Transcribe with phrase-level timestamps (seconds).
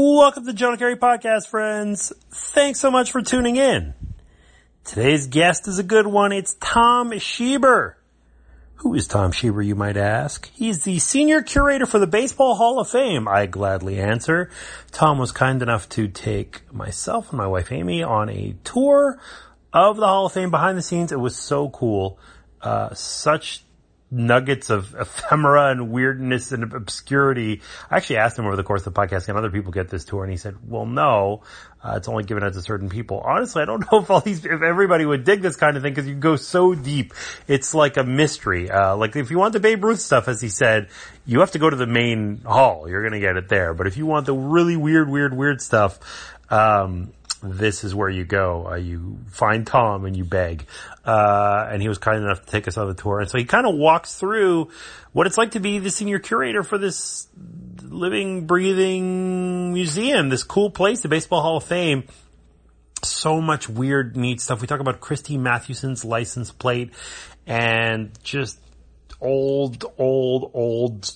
[0.00, 2.12] Welcome to the Jonah Keri Podcast, friends.
[2.30, 3.94] Thanks so much for tuning in.
[4.84, 6.30] Today's guest is a good one.
[6.30, 7.94] It's Tom Shieber.
[8.76, 10.48] Who is Tom Shieber, you might ask?
[10.54, 13.26] He's the senior curator for the Baseball Hall of Fame.
[13.26, 14.50] I gladly answer.
[14.92, 19.18] Tom was kind enough to take myself and my wife Amy on a tour
[19.72, 21.10] of the Hall of Fame behind the scenes.
[21.10, 22.20] It was so cool.
[22.62, 23.64] Uh, such
[24.10, 27.60] nuggets of ephemera and weirdness and obscurity.
[27.90, 30.04] I actually asked him over the course of the podcast, can other people get this
[30.04, 30.22] tour?
[30.24, 31.42] And he said, well, no,
[31.82, 33.20] uh, it's only given out to certain people.
[33.20, 35.92] Honestly, I don't know if all these, if everybody would dig this kind of thing
[35.92, 37.12] because you go so deep.
[37.46, 38.70] It's like a mystery.
[38.70, 40.88] Uh, like if you want the Babe Ruth stuff, as he said,
[41.26, 42.88] you have to go to the main hall.
[42.88, 43.74] You're going to get it there.
[43.74, 45.98] But if you want the really weird, weird, weird stuff,
[46.50, 48.68] um, this is where you go.
[48.68, 50.66] Uh, you find Tom and you beg.
[51.04, 53.20] Uh, and he was kind enough to take us on the tour.
[53.20, 54.70] And so he kind of walks through
[55.12, 57.28] what it's like to be the senior curator for this
[57.82, 62.04] living, breathing museum, this cool place, the Baseball Hall of Fame.
[63.04, 64.60] So much weird, neat stuff.
[64.60, 66.92] We talk about Christy Mathewson's license plate
[67.46, 68.58] and just
[69.20, 71.10] old, old, old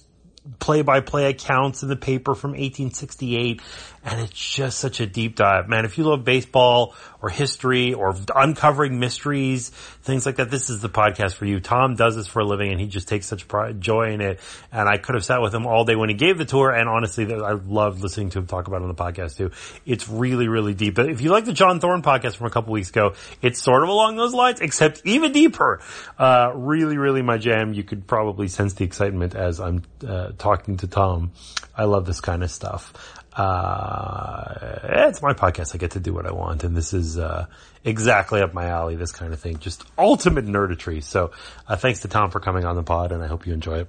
[0.59, 3.63] play-by-play accounts in the paper from 1868
[4.05, 5.69] and it's just such a deep dive.
[5.69, 9.69] Man, if you love baseball or history or uncovering mysteries,
[10.03, 11.61] things like that, this is the podcast for you.
[11.61, 14.41] Tom does this for a living and he just takes such pride, joy in it.
[14.73, 16.73] And I could have sat with him all day when he gave the tour.
[16.73, 19.53] And honestly, I loved listening to him talk about it on the podcast too.
[19.87, 20.97] It's really, really deep.
[20.97, 23.85] But if you like the John Thorn podcast from a couple weeks ago, it's sort
[23.85, 25.81] of along those lines, except even deeper.
[26.19, 27.73] Uh, really, really my jam.
[27.73, 31.31] You could probably sense the excitement as I'm uh, talking to Tom.
[31.77, 35.75] I love this kind of stuff uh, it's my podcast.
[35.75, 36.65] I get to do what I want.
[36.65, 37.47] And this is, uh,
[37.85, 39.59] exactly up my alley, this kind of thing.
[39.59, 41.03] Just ultimate nerditry.
[41.03, 41.33] So,
[41.67, 43.89] uh, thanks to Tom for coming on the pod and I hope you enjoy it.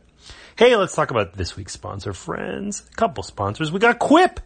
[0.56, 2.84] Hey, let's talk about this week's sponsor, friends.
[2.92, 3.72] A couple sponsors.
[3.72, 4.40] We got Quip.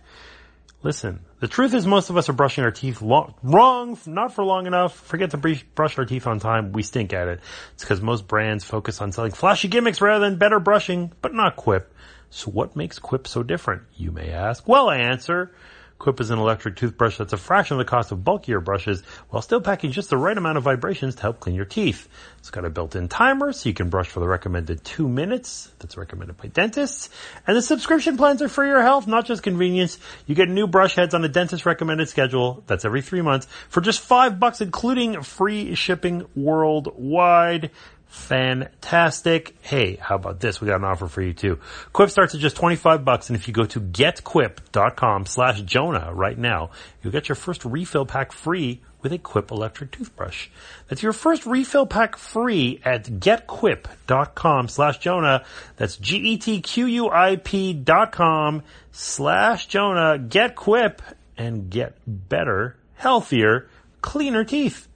[0.84, 4.44] Listen, the truth is most of us are brushing our teeth long, wrong, not for
[4.44, 4.96] long enough.
[4.96, 5.38] Forget to
[5.76, 6.72] brush our teeth on time.
[6.72, 7.42] We stink at it.
[7.74, 11.56] It's because most brands focus on selling flashy gimmicks rather than better brushing, but not
[11.56, 11.94] Quip.
[12.30, 14.68] So what makes Quip so different, you may ask?
[14.68, 15.52] Well, I answer.
[16.00, 19.42] Quip is an electric toothbrush that's a fraction of the cost of bulkier brushes while
[19.42, 22.08] still packing just the right amount of vibrations to help clean your teeth.
[22.38, 25.98] It's got a built-in timer so you can brush for the recommended two minutes that's
[25.98, 27.10] recommended by dentists.
[27.48, 29.98] And the subscription plans are for your health, not just convenience.
[30.28, 33.82] You get new brush heads on a dentist recommended schedule that's every three months for
[33.82, 37.72] just five bucks including free shipping worldwide.
[38.08, 39.56] Fantastic.
[39.62, 40.62] Hey, how about this?
[40.62, 41.60] We got an offer for you too.
[41.94, 43.30] Quip starts at just 25 bucks.
[43.30, 48.06] And if you go to getquip.com slash Jonah right now, you'll get your first refill
[48.06, 50.48] pack free with a Quip electric toothbrush.
[50.88, 55.46] That's your first refill pack free at getquip.com slash Jonah.
[55.76, 60.18] That's G-E-T-Q-U-I-P dot com slash Jonah.
[60.18, 61.02] Get Quip
[61.38, 63.70] and get better, healthier,
[64.02, 64.88] cleaner teeth.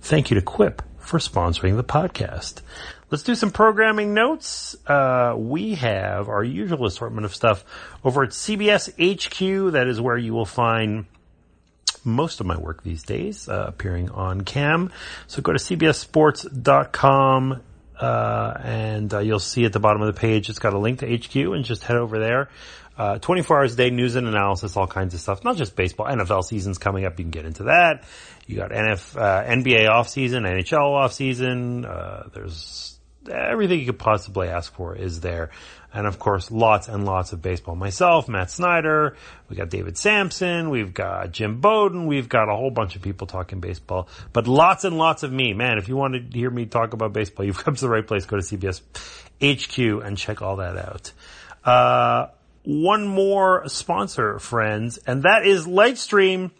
[0.00, 2.62] Thank you to Quip for sponsoring the podcast.
[3.10, 4.76] Let's do some programming notes.
[4.86, 7.64] Uh, we have our usual assortment of stuff
[8.04, 9.72] over at CBS HQ.
[9.72, 11.06] That is where you will find
[12.04, 14.92] most of my work these days, uh, appearing on cam.
[15.26, 17.62] So go to cbssports.com,
[18.00, 21.00] uh, and uh, you'll see at the bottom of the page, it's got a link
[21.00, 22.48] to HQ and just head over there.
[22.96, 25.42] Uh, 24 hours a day, news and analysis, all kinds of stuff.
[25.42, 26.06] Not just baseball.
[26.06, 27.18] NFL season's coming up.
[27.18, 28.04] You can get into that.
[28.50, 31.84] You got NF, uh, NBA off season, NHL off season.
[31.84, 32.98] Uh, there's
[33.30, 35.50] everything you could possibly ask for is there.
[35.92, 37.76] And of course, lots and lots of baseball.
[37.76, 39.16] Myself, Matt Snyder,
[39.48, 43.28] we got David Samson, we've got Jim Bowden, we've got a whole bunch of people
[43.28, 45.52] talking baseball, but lots and lots of me.
[45.52, 48.06] Man, if you want to hear me talk about baseball, you've come to the right
[48.06, 48.24] place.
[48.24, 48.80] Go to CBS
[49.40, 51.12] HQ and check all that out.
[51.64, 52.26] Uh,
[52.64, 56.50] one more sponsor, friends, and that is Lightstream.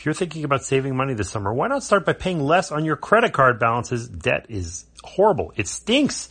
[0.00, 2.86] If you're thinking about saving money this summer, why not start by paying less on
[2.86, 4.08] your credit card balances?
[4.08, 5.52] Debt is horrible.
[5.56, 6.30] It stinks.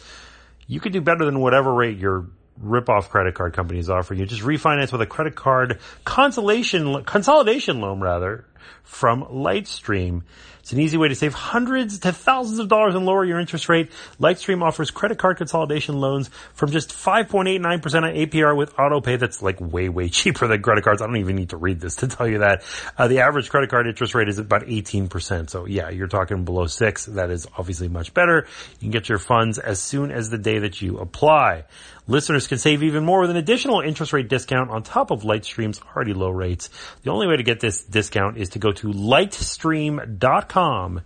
[0.65, 2.25] You could do better than whatever rate your
[2.57, 4.25] rip-off credit card companies offer you.
[4.25, 8.47] Just refinance with a credit card consolation, consolidation loan rather
[8.81, 10.23] from Lightstream.
[10.69, 13.69] It's an easy way to save hundreds to thousands of dollars and lower your interest
[13.69, 13.89] rate.
[14.19, 19.17] Lightstream offers credit card consolidation loans from just 5.89% on APR with autopay.
[19.17, 21.01] That's like way, way cheaper than credit cards.
[21.01, 22.63] I don't even need to read this to tell you that.
[22.95, 25.49] Uh, the average credit card interest rate is about 18%.
[25.49, 27.07] So yeah, you're talking below six.
[27.07, 28.45] That is obviously much better.
[28.73, 31.63] You can get your funds as soon as the day that you apply.
[32.09, 35.79] Listeners can save even more with an additional interest rate discount on top of Lightstream's
[35.95, 36.71] already low rates.
[37.03, 41.01] The only way to get this discount is to go to lightstream.com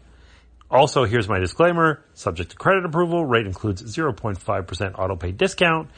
[0.70, 2.04] Also, here's my disclaimer.
[2.16, 3.26] Subject to credit approval.
[3.26, 5.90] Rate includes 0.5% auto pay discount.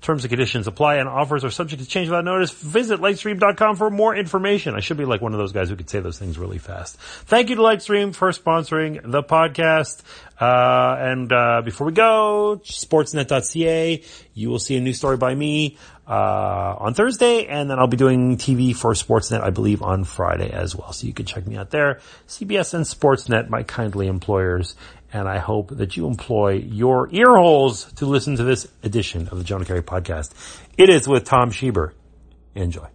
[0.00, 2.52] Terms and conditions apply and offers are subject to change without notice.
[2.52, 4.74] Visit Lightstream.com for more information.
[4.74, 6.96] I should be like one of those guys who could say those things really fast.
[6.98, 10.02] Thank you to Lightstream for sponsoring the podcast.
[10.40, 14.02] Uh, and, uh, before we go, sportsnet.ca,
[14.34, 15.76] you will see a new story by me,
[16.08, 20.50] uh, on Thursday, and then I'll be doing TV for Sportsnet, I believe, on Friday
[20.50, 20.92] as well.
[20.92, 22.00] So you can check me out there.
[22.26, 24.74] CBS and Sportsnet, my kindly employers
[25.12, 29.38] and I hope that you employ your ear holes to listen to this edition of
[29.38, 30.32] the Jonah Keri podcast.
[30.76, 31.92] It is with Tom Shieber.
[32.54, 32.88] Enjoy.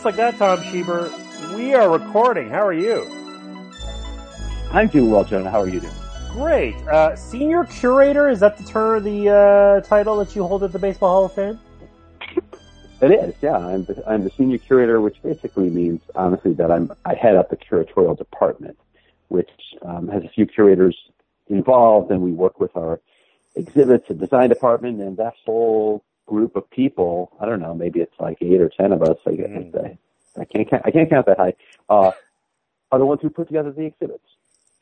[0.00, 2.48] Just like that, Tom Shieber, we are recording.
[2.48, 3.06] How are you?
[4.72, 5.50] I'm doing well, Jonah.
[5.50, 5.92] How are you doing?
[6.30, 6.74] Great.
[6.88, 10.78] Uh, senior curator, is that the term, the uh, title that you hold at the
[10.78, 11.60] Baseball Hall of Fame?
[13.02, 13.58] It is, yeah.
[13.58, 17.50] I'm the, I'm the senior curator, which basically means, honestly, that I'm I head up
[17.50, 18.78] the curatorial department,
[19.28, 19.50] which
[19.82, 20.96] um, has a few curators
[21.48, 23.02] involved, and we work with our
[23.54, 28.18] exhibits and design department, and that whole group of people, I don't know, maybe it's
[28.20, 29.18] like eight or ten of us.
[29.26, 29.74] I, mm.
[29.84, 29.98] I,
[30.40, 31.54] I can't count, I can't count that high.
[31.88, 32.12] Uh,
[32.92, 34.24] are the ones who put together the exhibits.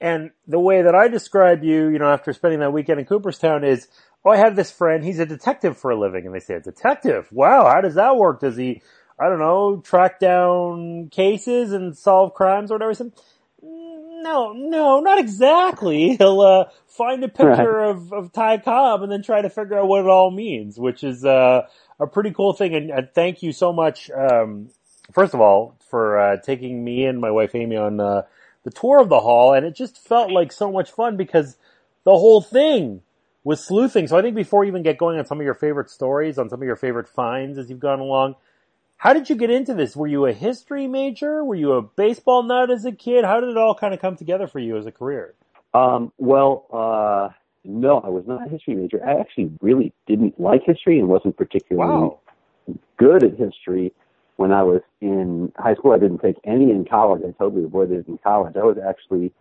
[0.00, 3.64] And the way that I describe you, you know, after spending that weekend in Cooperstown
[3.64, 3.88] is,
[4.24, 6.24] oh, I have this friend, he's a detective for a living.
[6.26, 7.28] And they say, a detective?
[7.32, 8.40] Wow, how does that work?
[8.40, 8.82] Does he,
[9.20, 13.10] I don't know, track down cases and solve crimes or whatever?
[14.22, 16.16] No, no, not exactly.
[16.18, 17.90] He'll, uh, find a picture right.
[17.90, 21.04] of, of Ty Cobb and then try to figure out what it all means, which
[21.04, 21.66] is, uh,
[22.00, 22.74] a pretty cool thing.
[22.74, 24.70] And, and thank you so much, um,
[25.12, 28.22] first of all, for, uh, taking me and my wife Amy on, uh,
[28.64, 29.54] the tour of the hall.
[29.54, 31.56] And it just felt like so much fun because
[32.04, 33.02] the whole thing
[33.44, 34.06] was sleuthing.
[34.08, 36.48] So I think before you even get going on some of your favorite stories, on
[36.48, 38.34] some of your favorite finds as you've gone along,
[38.98, 39.94] how did you get into this?
[39.96, 41.44] Were you a history major?
[41.44, 43.24] Were you a baseball nut as a kid?
[43.24, 45.34] How did it all kind of come together for you as a career?
[45.72, 47.32] Um, well, uh,
[47.64, 49.00] no, I was not a history major.
[49.06, 52.18] I actually really didn't like history and wasn't particularly wow.
[52.98, 53.92] good at history
[54.34, 55.92] when I was in high school.
[55.92, 57.22] I didn't take any in college.
[57.26, 58.56] I totally avoided it in college.
[58.56, 59.32] I was actually,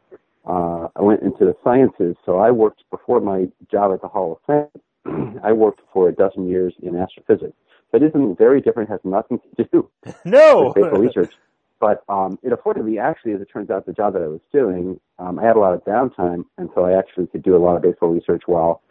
[0.45, 2.15] uh, I went into the sciences.
[2.27, 4.69] So I worked before my job at the Hall of
[5.05, 5.39] Fame.
[5.43, 7.55] I worked for a dozen years in astrophysics.
[7.91, 9.89] That isn't very different, has nothing to do
[10.25, 10.73] no.
[10.75, 11.33] with research.
[11.79, 14.41] But um, it afforded me, actually, as it turns out, the job that I was
[14.51, 14.99] doing.
[15.19, 17.75] Um, I had a lot of downtime, and so I actually could do a lot
[17.75, 18.81] of baseball research while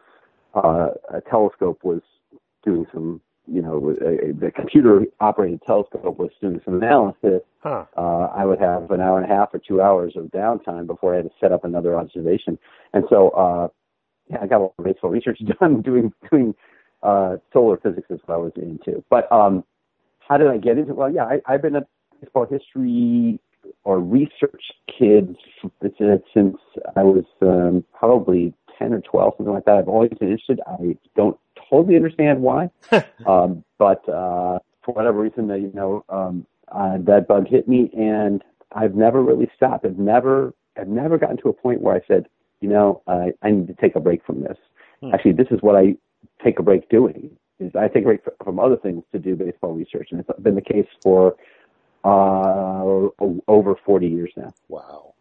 [0.54, 2.00] uh, a telescope was
[2.64, 7.42] doing some, you know, a, a, the computer-operated telescope was doing some analysis.
[7.60, 7.86] Huh.
[7.96, 11.14] Uh, I would have an hour and a half or two hours of downtime before
[11.14, 12.56] I had to set up another observation.
[12.92, 13.68] And so, uh,
[14.30, 16.54] yeah, I got a lot of baseball research done doing doing
[17.06, 19.02] uh, solar physics is what I was into.
[19.08, 19.64] But um,
[20.18, 20.92] how did I get into?
[20.92, 21.86] Well, yeah, I, I've been a
[22.20, 23.38] baseball history
[23.84, 25.36] or research kid
[26.34, 26.56] since
[26.96, 29.76] I was um, probably 10 or 12, something like that.
[29.76, 30.60] I've always been interested.
[30.66, 31.38] I don't
[31.70, 32.70] totally understand why,
[33.26, 37.90] um, but uh, for whatever reason, that you know, um, uh, that bug hit me,
[37.96, 39.84] and I've never really stopped.
[39.84, 42.26] I've never, I've never gotten to a point where I said,
[42.60, 44.56] you know, I, I need to take a break from this.
[45.00, 45.14] Hmm.
[45.14, 45.96] Actually, this is what I
[46.44, 47.36] take a break doing.
[47.58, 50.54] Is I take a break from other things to do baseball research, and it's been
[50.54, 51.36] the case for
[52.04, 53.08] uh,
[53.48, 54.52] over 40 years now.
[54.68, 55.14] Wow.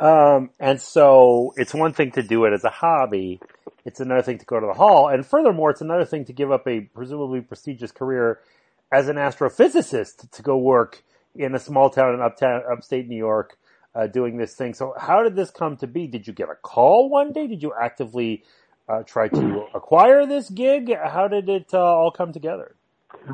[0.00, 3.40] Um, and so it's one thing to do it as a hobby.
[3.84, 5.08] It's another thing to go to the hall.
[5.08, 8.40] And furthermore, it's another thing to give up a presumably prestigious career
[8.92, 11.02] as an astrophysicist to go work
[11.34, 13.56] in a small town in uptown, upstate New York,
[13.94, 14.74] uh, doing this thing.
[14.74, 16.06] So how did this come to be?
[16.06, 17.46] Did you get a call one day?
[17.46, 18.44] Did you actively
[18.88, 20.92] uh, try to acquire this gig?
[20.94, 22.74] How did it uh, all come together?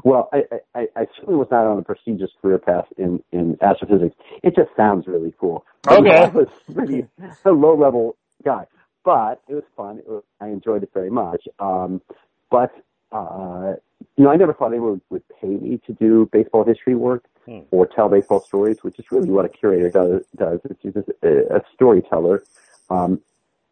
[0.04, 0.42] Well, I,
[0.74, 4.16] I, I certainly was not on a prestigious career path in, in astrophysics.
[4.42, 5.64] It just sounds really cool.
[5.86, 6.24] Okay.
[6.24, 7.06] I was really
[7.44, 8.66] a low level guy,
[9.04, 9.98] but it was fun.
[9.98, 11.46] It was, I enjoyed it very much.
[11.58, 12.02] Um,
[12.50, 12.72] but
[13.12, 13.74] uh,
[14.16, 17.60] you know, I never thought anyone would pay me to do baseball history work Hmm.
[17.70, 20.22] or tell baseball stories, which is really what a curator does.
[20.36, 20.60] does.
[20.68, 22.44] It's just a, a storyteller.
[22.90, 23.22] Um,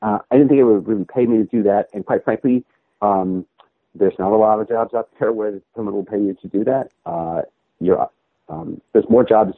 [0.03, 2.65] uh, I didn't think it would really pay me to do that, and quite frankly,
[3.03, 3.47] um,
[3.95, 6.65] there's not a lot of jobs out there where someone will pay you to do
[6.65, 6.91] that.
[7.05, 7.43] Uh,
[7.81, 8.09] you're,
[8.49, 9.55] um, there's more jobs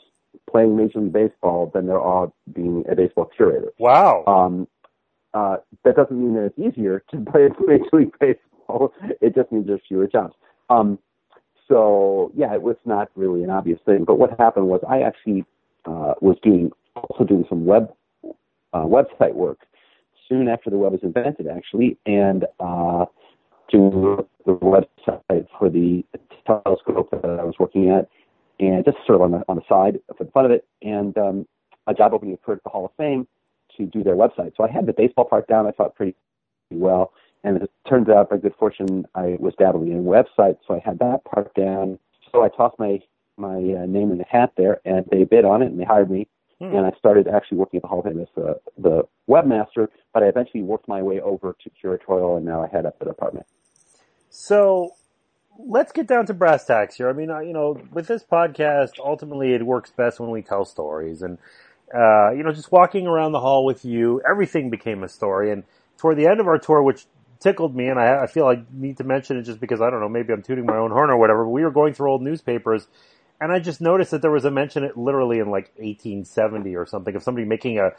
[0.51, 3.73] playing Major League Baseball than there are being a baseball curator.
[3.79, 4.25] Wow.
[4.27, 4.69] Um,
[5.35, 8.93] uh, that doesn't mean that it's easier to play Major League Baseball.
[9.21, 10.35] It just means there's fewer jobs.
[10.71, 10.99] Um,
[11.67, 14.05] so yeah, it was not really an obvious thing.
[14.05, 15.45] But what happened was I actually
[15.85, 17.93] uh, was doing also doing some web
[18.73, 19.61] uh, website work
[20.29, 23.07] soon after the web was invented, actually, and uh,
[23.71, 26.05] doing the website for the
[26.47, 28.09] telescope that I was working at,
[28.61, 30.67] and just sort of on the on the side for the fun of it.
[30.83, 31.47] And um,
[31.87, 33.27] a job opening occurred at the Hall of Fame
[33.77, 34.53] to do their website.
[34.57, 35.67] So I had the baseball part down.
[35.67, 36.15] I thought pretty
[36.71, 37.13] well.
[37.45, 40.99] And it turns out, by good fortune, I was dabbling in websites, so I had
[40.99, 41.99] that part down.
[42.33, 43.01] So I tossed my
[43.37, 46.11] my uh, name in the hat there, and they bid on it, and they hired
[46.11, 46.27] me.
[46.61, 46.75] Hmm.
[46.75, 50.23] And I started actually working at the Hall of Fame as uh, the webmaster, but
[50.23, 53.47] I eventually worked my way over to curatorial, and now I head up the department.
[54.31, 54.91] So
[55.59, 57.09] let's get down to brass tacks here.
[57.09, 61.23] I mean, you know, with this podcast, ultimately it works best when we tell stories
[61.23, 61.39] and,
[61.95, 65.51] uh, you know, just walking around the hall with you, everything became a story.
[65.53, 65.65] And
[65.97, 67.07] toward the end of our tour, which
[67.41, 70.01] tickled me, and I, I feel I need to mention it just because I don't
[70.01, 72.23] know, maybe I'm tooting my own horn or whatever, but we were going through old
[72.23, 72.89] newspapers
[73.41, 76.87] and I just noticed that there was a mention it literally in like 1870 or
[76.87, 77.93] something of somebody making a,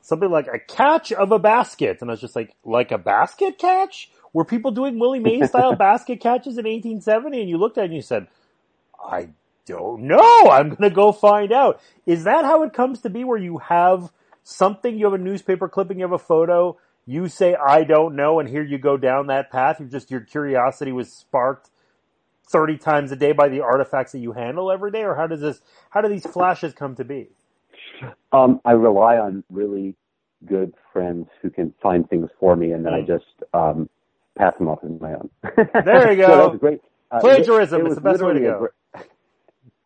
[0.00, 1.98] something like a catch of a basket.
[2.00, 4.10] And I was just like, like a basket catch?
[4.32, 7.40] Were people doing Willie Mays style basket catches in 1870?
[7.40, 8.26] And you looked at it and you said,
[8.98, 9.28] I
[9.66, 10.48] don't know.
[10.50, 11.80] I'm going to go find out.
[12.06, 14.10] Is that how it comes to be where you have
[14.44, 18.40] something, you have a newspaper clipping, you have a photo, you say, I don't know,
[18.40, 19.80] and here you go down that path.
[19.80, 21.68] You just, your curiosity was sparked
[22.48, 25.02] 30 times a day by the artifacts that you handle every day?
[25.04, 27.30] Or how does this, how do these flashes come to be?
[28.32, 29.94] Um, I rely on really
[30.46, 33.06] good friends who can find things for me, and then I Mm.
[33.06, 33.24] just
[33.54, 33.88] um,
[34.38, 35.30] pass them off as my own.
[35.80, 36.36] There you So go.
[36.36, 36.80] that was great.
[37.10, 38.58] Uh, Plagiarism it is the best way to literally a go.
[38.58, 38.66] gr-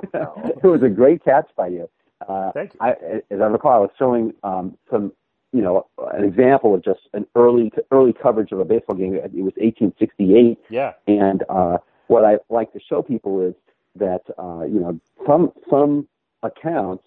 [0.15, 1.89] it was a great catch by you.
[2.29, 2.81] Uh, Thank you.
[2.81, 2.91] I,
[3.31, 5.13] as I recall, I was showing um, some,
[5.53, 9.15] you know, an example of just an early early coverage of a baseball game.
[9.15, 10.95] It was 1868, Yeah.
[11.09, 11.79] and uh,
[12.11, 13.55] what I like to show people is
[13.95, 16.09] that uh, you know some some
[16.43, 17.05] accounts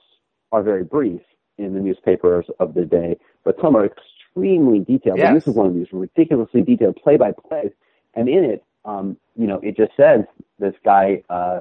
[0.53, 1.21] are very brief
[1.57, 5.19] in the newspapers of the day, but some are extremely detailed.
[5.19, 7.71] And this is one of these ridiculously detailed play by plays.
[8.15, 10.21] And in it, um, you know, it just says
[10.57, 11.21] this guy.
[11.29, 11.59] Uh,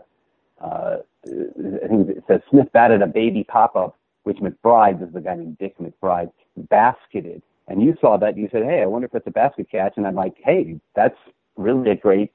[0.60, 5.14] uh, I think it says Smith batted a baby pop up, which McBride, this is
[5.14, 7.42] the guy named Dick McBride, basketed.
[7.66, 9.94] And you saw that, and you said, "Hey, I wonder if it's a basket catch."
[9.96, 11.18] And I'm like, "Hey, that's
[11.56, 12.32] really a great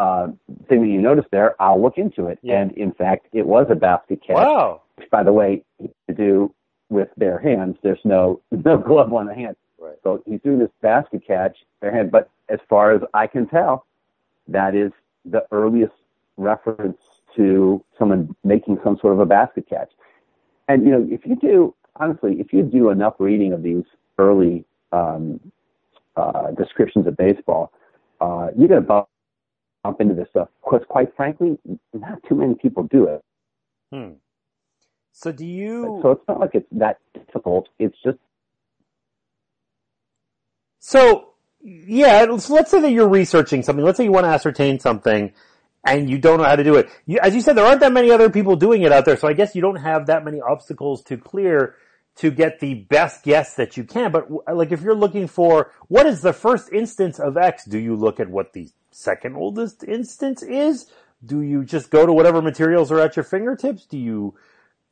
[0.00, 0.28] uh,
[0.68, 1.60] thing that you noticed there.
[1.60, 2.60] I'll look into it." Yeah.
[2.60, 4.36] And in fact, it was a basket catch.
[4.36, 4.82] Wow.
[4.96, 6.54] Which, by the way, to do
[6.88, 7.76] with bare hands.
[7.82, 9.56] There's no no glove on the hand.
[9.78, 9.96] Right.
[10.02, 12.10] So he's doing this basket catch bare hand.
[12.10, 13.86] But as far as I can tell,
[14.48, 14.92] that is
[15.24, 15.94] the earliest
[16.36, 16.98] reference
[17.36, 19.90] to someone making some sort of a basket catch.
[20.68, 23.84] And you know, if you do honestly, if you do enough reading of these
[24.18, 25.40] early um,
[26.16, 27.72] uh, descriptions of baseball,
[28.20, 29.06] uh, you're going to
[29.82, 30.48] bump into this stuff.
[30.64, 31.58] Because quite frankly,
[31.92, 33.22] not too many people do it.
[33.92, 34.12] Hmm.
[35.12, 36.00] So do you?
[36.02, 37.68] So it's not like it's that difficult.
[37.78, 38.18] It's just
[40.80, 43.84] So yeah, let's, let's say that you're researching something.
[43.84, 45.32] Let's say you want to ascertain something,
[45.84, 46.88] and you don't know how to do it.
[47.06, 49.28] You, as you said, there aren't that many other people doing it out there, so
[49.28, 51.76] I guess you don't have that many obstacles to clear
[52.16, 54.10] to get the best guess that you can.
[54.10, 57.94] But like, if you're looking for what is the first instance of X, do you
[57.94, 60.86] look at what the second oldest instance is?
[61.24, 63.84] Do you just go to whatever materials are at your fingertips?
[63.84, 64.34] Do you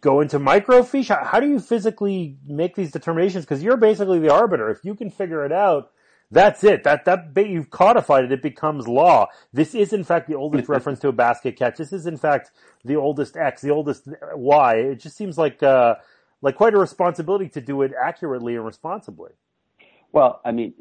[0.00, 1.08] go into microfiche?
[1.08, 3.44] How, how do you physically make these determinations?
[3.44, 4.70] Because you're basically the arbiter.
[4.70, 5.90] If you can figure it out,
[6.30, 6.84] that's it.
[6.84, 8.32] That that bit you've codified it.
[8.32, 9.28] It becomes law.
[9.52, 11.78] This is in fact the oldest reference to a basket catch.
[11.78, 12.50] This is in fact
[12.84, 14.74] the oldest X, the oldest Y.
[14.76, 15.94] It just seems like uh,
[16.42, 19.32] like quite a responsibility to do it accurately and responsibly.
[20.12, 20.74] Well, I mean,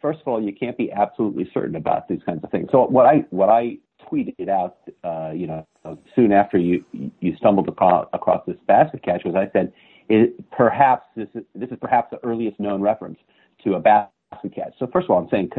[0.00, 2.68] first of all, you can't be absolutely certain about these kinds of things.
[2.72, 3.78] So what I what I
[4.10, 5.66] tweeted out, uh, you know,
[6.14, 6.84] soon after you
[7.20, 9.72] you stumbled across, across this basket catch was I said,
[10.08, 13.18] it, perhaps this is this is perhaps the earliest known reference
[13.64, 14.74] to a basket catch.
[14.78, 15.50] So first of all, I'm saying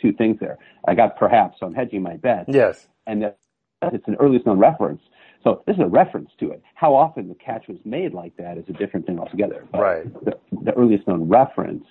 [0.00, 0.58] two things there.
[0.86, 2.46] I got perhaps, so I'm hedging my bet.
[2.48, 2.88] Yes.
[3.06, 3.38] And that
[3.82, 5.02] it's an earliest known reference.
[5.42, 6.62] So this is a reference to it.
[6.74, 9.66] How often the catch was made like that is a different thing altogether.
[9.74, 10.04] Right.
[10.24, 11.84] The, the earliest known reference.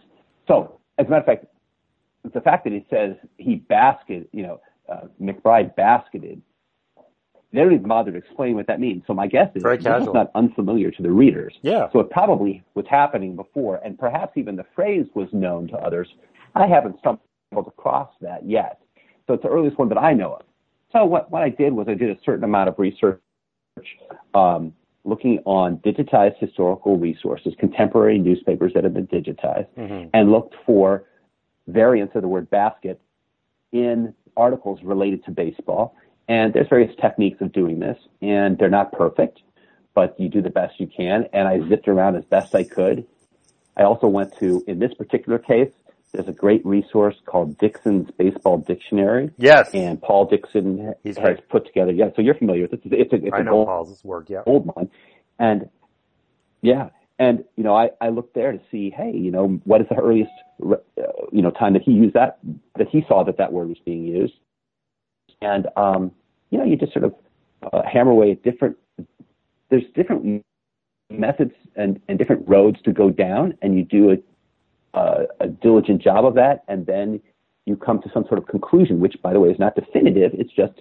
[0.48, 1.46] So as a matter of fact,
[2.34, 4.62] the fact that it says he basket, you know,
[4.92, 6.42] uh, McBride basketed
[7.54, 9.04] they don't even bother to explain what that means.
[9.06, 10.08] So my guess is Very casual.
[10.08, 11.54] is not unfamiliar to the readers.
[11.64, 11.90] Yeah.
[11.92, 16.08] So it probably was happening before, and perhaps even the phrase was known to others.
[16.56, 17.20] I haven't stumbled
[17.68, 18.80] across that yet.
[19.28, 20.44] So it's the earliest one that I know of.
[20.94, 23.20] So what, what I did was I did a certain amount of research
[24.34, 24.74] um,
[25.04, 30.10] looking on digitized historical resources, contemporary newspapers that have been digitized, Mhm.
[30.14, 31.04] and looked for
[31.68, 33.00] variants of the word basket
[33.72, 35.96] in articles related to baseball.
[36.28, 39.42] And there's various techniques of doing this, and they're not perfect,
[39.94, 41.26] but you do the best you can.
[41.34, 43.06] And I zipped around as best I could.
[43.76, 45.72] I also went to, in this particular case,
[46.14, 49.72] there's a great resource called Dickson's Baseball Dictionary, Yes.
[49.74, 51.50] and Paul Dickson He's has great.
[51.50, 51.92] put together.
[51.92, 52.82] Yeah, so you're familiar with it.
[52.86, 54.44] It's, it's a, it's I a know gold, Paul's work, yeah.
[54.46, 54.90] old one.
[55.40, 55.70] And
[56.62, 56.90] yeah,
[57.22, 59.96] and you know, I, I looked there to see, hey, you know, what is the
[59.96, 60.32] earliest,
[60.66, 60.78] uh,
[61.32, 62.40] you know, time that he used that,
[62.80, 64.34] that he saw that that word was being used.
[65.40, 66.12] And, um,
[66.50, 67.14] you know, you just sort of
[67.72, 68.76] uh, hammer away at different,
[69.70, 70.44] there's different
[71.12, 74.18] methods and, and different roads to go down and you do
[74.96, 76.64] a, a diligent job of that.
[76.68, 77.22] And then
[77.68, 80.32] you come to some sort of conclusion, which by the way is not definitive.
[80.34, 80.74] It's just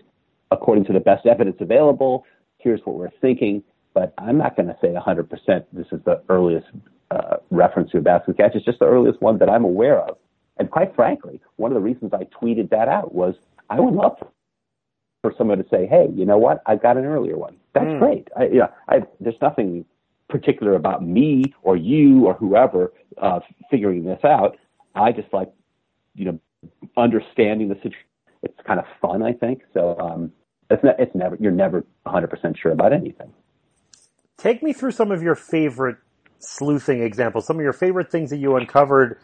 [0.51, 2.25] according to the best evidence available.
[2.57, 3.63] Here's what we're thinking
[3.95, 5.29] but I'm not going to say 100%
[5.73, 6.67] this is the earliest
[7.11, 8.55] uh, reference to a basket catch.
[8.55, 10.17] It's just the earliest one that I'm aware of.
[10.59, 13.35] And quite frankly, one of the reasons I tweeted that out was
[13.71, 14.17] I would love
[15.23, 16.63] for someone to say, "Hey, you know what?
[16.67, 17.99] I've got an earlier one." That's Mm.
[17.99, 18.29] great.
[18.37, 19.85] I, yeah, I, there's nothing
[20.29, 24.57] particular about me or you or whoever uh, figuring this out.
[24.95, 25.51] I just like,
[26.15, 26.41] you know,
[26.97, 28.07] understanding the situation.
[28.43, 29.63] It's kind of fun, I think.
[29.75, 30.33] So um,
[30.71, 33.33] it's, ne- it's never you're never 100% sure about anything.
[34.41, 35.97] Take me through some of your favorite
[36.39, 39.19] sleuthing examples, some of your favorite things that you uncovered.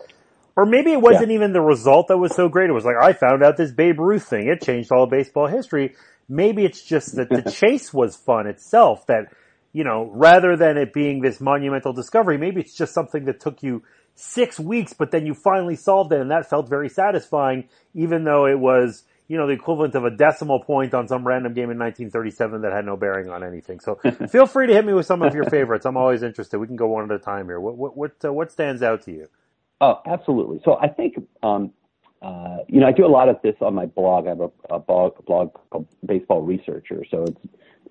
[0.56, 2.68] Or maybe it wasn't even the result that was so great.
[2.68, 4.48] It was like, I found out this Babe Ruth thing.
[4.48, 5.94] It changed all of baseball history.
[6.28, 9.32] Maybe it's just that the chase was fun itself that,
[9.72, 13.62] you know, rather than it being this monumental discovery, maybe it's just something that took
[13.62, 13.82] you
[14.14, 18.46] six weeks, but then you finally solved it and that felt very satisfying, even though
[18.46, 21.78] it was, you know, the equivalent of a decimal point on some random game in
[21.78, 23.80] 1937 that had no bearing on anything.
[23.80, 23.96] So
[24.30, 25.84] feel free to hit me with some of your favorites.
[25.86, 26.58] I'm always interested.
[26.58, 27.58] We can go one at a time here.
[27.58, 29.26] What, what, what, uh, what stands out to you?
[29.80, 30.60] Oh, absolutely.
[30.64, 31.72] So I think, um,
[32.22, 34.26] uh, you know, I do a lot of this on my blog.
[34.26, 37.04] I have a, a blog, a blog called Baseball Researcher.
[37.10, 37.40] So it's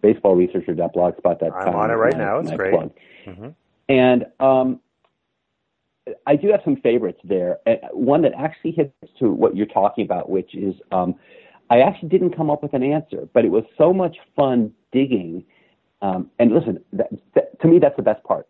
[0.04, 1.52] baseballresearcher.blogspot.com.
[1.54, 2.40] I'm on it right now.
[2.40, 2.74] It's great.
[3.26, 3.56] Mhm.
[3.88, 4.80] And um,
[6.28, 7.60] I do have some favorites there.
[7.66, 11.16] Uh, One that actually hits to what you're talking about, which is um,
[11.70, 15.44] I actually didn't come up with an answer, but it was so much fun digging.
[16.02, 18.48] Um, and listen, that, that, to me, that's the best part.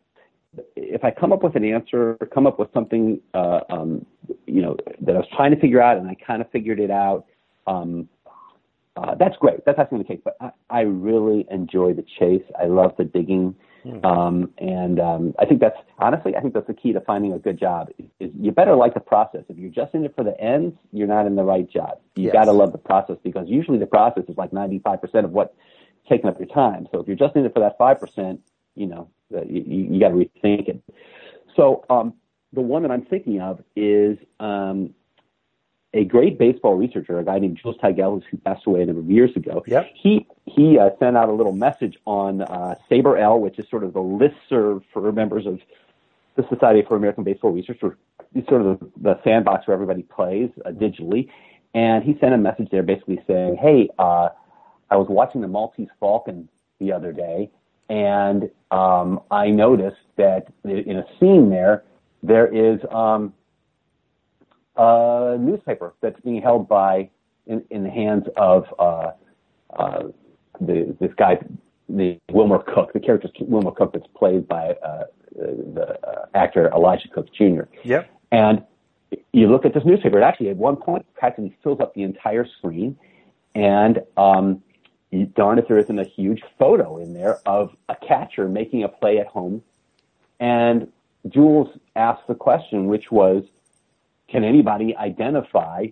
[0.76, 4.06] If I come up with an answer, or come up with something, uh, um,
[4.46, 6.92] you know, that I was trying to figure out, and I kind of figured it
[6.92, 7.26] out,
[7.68, 8.10] um,
[8.98, 9.66] uh, that's great.
[9.66, 10.22] That's actually the case.
[10.24, 12.44] But I, I really enjoy the chase.
[12.62, 13.56] I love the digging.
[14.04, 17.40] Um, and um, I think that's honestly, I think that's the key to finding a
[17.40, 17.90] good job.
[18.20, 19.44] Is, you better like the process.
[19.50, 22.00] If you're just in it for the ends, you're not in the right job.
[22.16, 22.34] You Yes.
[22.34, 25.56] got to love the process because usually the process is like 95% of what
[26.10, 26.88] taking up your time.
[26.92, 28.40] So if you're just in it for that 5%,
[28.76, 30.82] you know, uh, you, you, you got to rethink it.
[31.56, 32.14] So um,
[32.54, 34.94] the one that I'm thinking of is um,
[35.96, 39.10] a great baseball researcher, a guy named Jules Tygiel, who passed away a number of
[39.10, 39.64] years ago.
[39.66, 39.90] Yep.
[39.96, 43.94] He he uh, sent out a little message on uh, SABR-L, which is sort of
[43.94, 45.60] the listserv for members of
[46.36, 47.98] the Society for American Baseball Research, or
[48.48, 51.30] sort of the, the sandbox where everybody plays uh, digitally.
[51.74, 54.30] And he sent a message there, basically saying, "Hey, uh,
[54.92, 57.50] I was watching the Maltese Falcon the other day,
[57.90, 61.86] and um, I noticed that in a scene there,
[62.22, 63.34] there is um,
[64.78, 67.10] a newspaper that's being held by
[67.48, 69.12] in, in the hands of uh,
[69.78, 70.04] uh,
[70.60, 71.38] the, this guy,
[71.90, 75.04] the Wilmer Cook, the character Wilmer Cook that's played by uh,
[75.36, 77.64] the uh, actor Elisha Cook Jr.
[77.84, 78.10] Yep.
[78.32, 78.64] And
[79.34, 82.46] you look at this newspaper, it actually at one point practically fills up the entire
[82.58, 82.98] screen.
[83.54, 84.62] And um,
[85.36, 89.20] darn if there isn't a huge photo in there of a catcher making a play
[89.20, 89.62] at home.
[90.40, 90.92] And
[91.30, 93.44] Jules asked the question, which was,
[94.30, 95.88] can anybody identify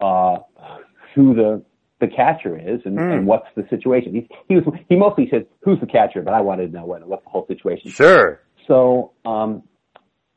[0.00, 0.38] uh,
[1.14, 1.62] who the
[2.00, 3.12] the catcher is and, Mm.
[3.12, 4.14] and what's the situation?
[4.14, 7.06] He, he was he mostly said who's the catcher, but I wanted to know what
[7.06, 7.90] what's the whole situation.
[7.90, 8.40] Sure.
[8.66, 9.62] So, um,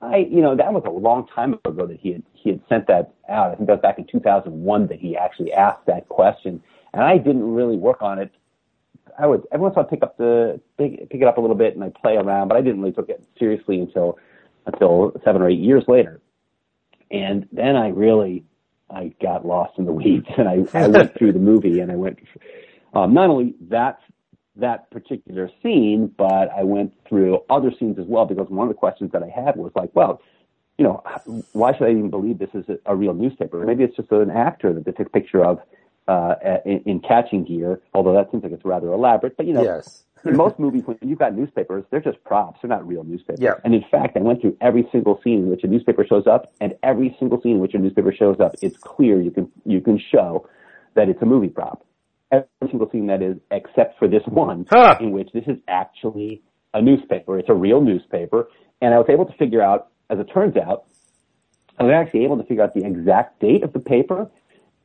[0.02, 2.88] I, you know, that was a long time ago that he had, he had sent
[2.88, 3.52] that out.
[3.52, 6.62] I think that was back in 2001 that he actually asked that question.
[6.94, 8.32] And I didn't really work on it.
[9.18, 11.42] I would, every once in a while pick up the, pick, pick it up a
[11.42, 14.18] little bit and I play around, but I didn't really take it seriously until,
[14.66, 16.20] until seven or eight years later.
[17.14, 18.44] And then I really,
[18.90, 21.96] I got lost in the weeds and I, I went through the movie and I
[21.96, 22.20] went,
[22.94, 24.00] um, not only that
[24.56, 28.78] that particular scene, but I went through other scenes as well because one of the
[28.78, 30.22] questions that I had was like, well,
[30.78, 31.04] you know,
[31.54, 33.64] why should I even believe this is a, a real newspaper?
[33.66, 35.60] Maybe it's just an actor that they took a picture of
[36.08, 39.38] uh, in, in catching gear, although that seems like it's rather elaborate.
[39.38, 40.04] But you know, yes.
[40.26, 42.60] In most movies, when you've got newspapers, they're just props.
[42.62, 43.42] They're not real newspapers.
[43.42, 43.54] Yeah.
[43.64, 46.54] And in fact, I went through every single scene in which a newspaper shows up,
[46.62, 49.82] and every single scene in which a newspaper shows up, it's clear you can you
[49.82, 50.48] can show
[50.96, 51.86] that it's a movie prop.
[52.32, 54.98] Every single scene that is, except for this one, Huh.
[55.00, 56.42] in which this is actually
[56.74, 57.38] a newspaper.
[57.38, 58.48] It's a real newspaper,
[58.82, 60.86] and I was able to figure out, as it turns out,
[61.80, 64.30] I was actually able to figure out the exact date of the paper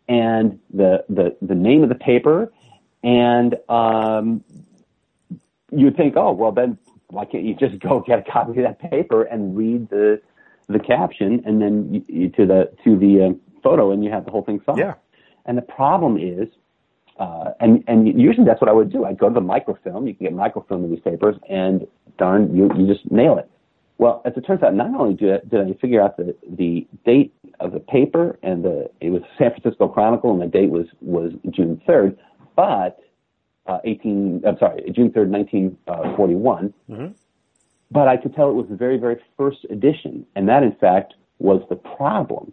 [0.09, 2.53] and the the, the name of the paper,
[3.03, 4.43] and um,
[5.71, 6.79] you'd think, oh well, then
[7.09, 10.21] why can't you just go get a copy of that paper and read the
[10.69, 14.25] the caption and then you, you, to the to the uh, photo and you have
[14.25, 14.79] the whole thing solved.
[14.79, 14.95] Yeah.
[15.47, 16.49] And the problem is,
[17.19, 19.05] uh, and and usually that's what I would do.
[19.05, 20.07] I'd go to the microfilm.
[20.07, 21.87] You can get microfilm in these papers, and
[22.19, 23.51] darn, you you just nail it.
[23.97, 26.87] Well, as it turns out, not only did, I- did I figure out the the
[27.05, 30.87] date of the paper and the it was San Francisco Chronicle and the date was
[31.01, 32.19] was June third,
[32.55, 33.01] but
[33.69, 36.75] uh, 18 I'm sorry June third, 1941.
[37.91, 41.15] But I could tell it was the very very first edition, and that in fact
[41.39, 42.53] was the problem.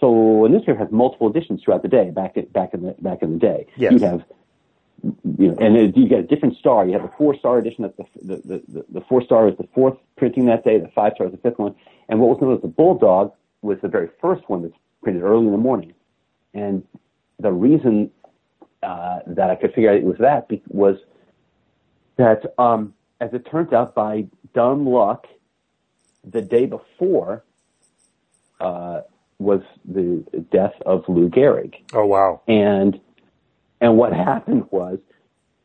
[0.00, 2.10] So a newspaper has multiple editions throughout the day.
[2.10, 3.92] Back at, back in the back in the day, Yes.
[3.92, 4.24] you'd have
[5.38, 6.86] you know, and it, you get a different star.
[6.86, 7.82] You have the four star edition.
[7.84, 10.78] That's the, the, the, the, the four star is the fourth printing that day.
[10.78, 11.74] The five star is the fifth one.
[12.08, 15.46] And what was known as the Bulldog was the very first one that's printed early
[15.46, 15.92] in the morning.
[16.54, 16.84] And
[17.38, 18.10] the reason
[18.86, 20.96] uh, that I could figure out it was that be- was
[22.16, 25.26] that, um, as it turns out, by dumb luck,
[26.24, 27.44] the day before
[28.60, 29.00] uh,
[29.38, 31.74] was the death of Lou Gehrig.
[31.92, 32.40] Oh wow.
[32.46, 33.00] And
[33.80, 34.98] and what happened was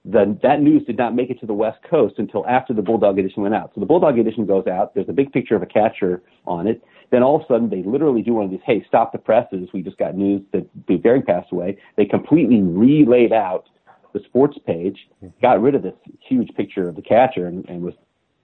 [0.03, 3.19] the, that news did not make it to the West Coast until after the Bulldog
[3.19, 3.71] edition went out.
[3.75, 4.95] So the Bulldog edition goes out.
[4.95, 6.83] There's a big picture of a catcher on it.
[7.11, 9.69] Then all of a sudden, they literally do one of these, hey, stop the presses.
[9.73, 11.77] We just got news that Lou Gehrig passed away.
[11.97, 13.65] They completely relaid out
[14.13, 14.97] the sports page,
[15.41, 15.93] got rid of this
[16.27, 17.93] huge picture of the catcher, and, and was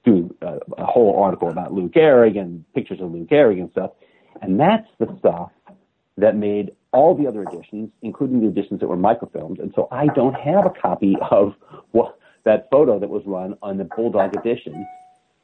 [0.06, 3.92] doing a, a whole article about Lou Gehrig and pictures of Lou Gehrig and stuff.
[4.42, 5.50] And that's the stuff
[6.18, 9.60] that made all the other editions, including the editions that were microfilmed.
[9.60, 11.54] And so I don't have a copy of
[11.92, 14.86] what, that photo that was run on the Bulldog edition.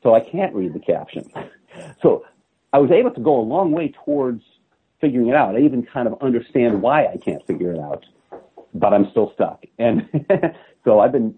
[0.01, 1.29] So I can't read the caption.
[2.01, 2.25] So
[2.71, 4.43] I was able to go a long way towards
[5.01, 5.55] figuring it out.
[5.55, 8.05] I even kind of understand why I can't figure it out,
[8.73, 9.63] but I'm still stuck.
[9.77, 10.07] And
[10.85, 11.35] so I've been,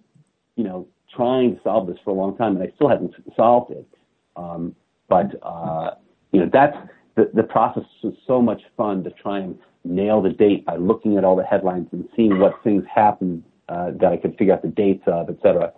[0.55, 3.71] you know, trying to solve this for a long time, and I still haven't solved
[3.71, 3.87] it.
[4.35, 4.75] Um,
[5.07, 5.91] but uh,
[6.31, 6.77] you know, that's
[7.15, 11.17] the, the process was so much fun to try and nail the date by looking
[11.17, 14.61] at all the headlines and seeing what things happened uh, that I could figure out
[14.61, 15.71] the dates of, et cetera.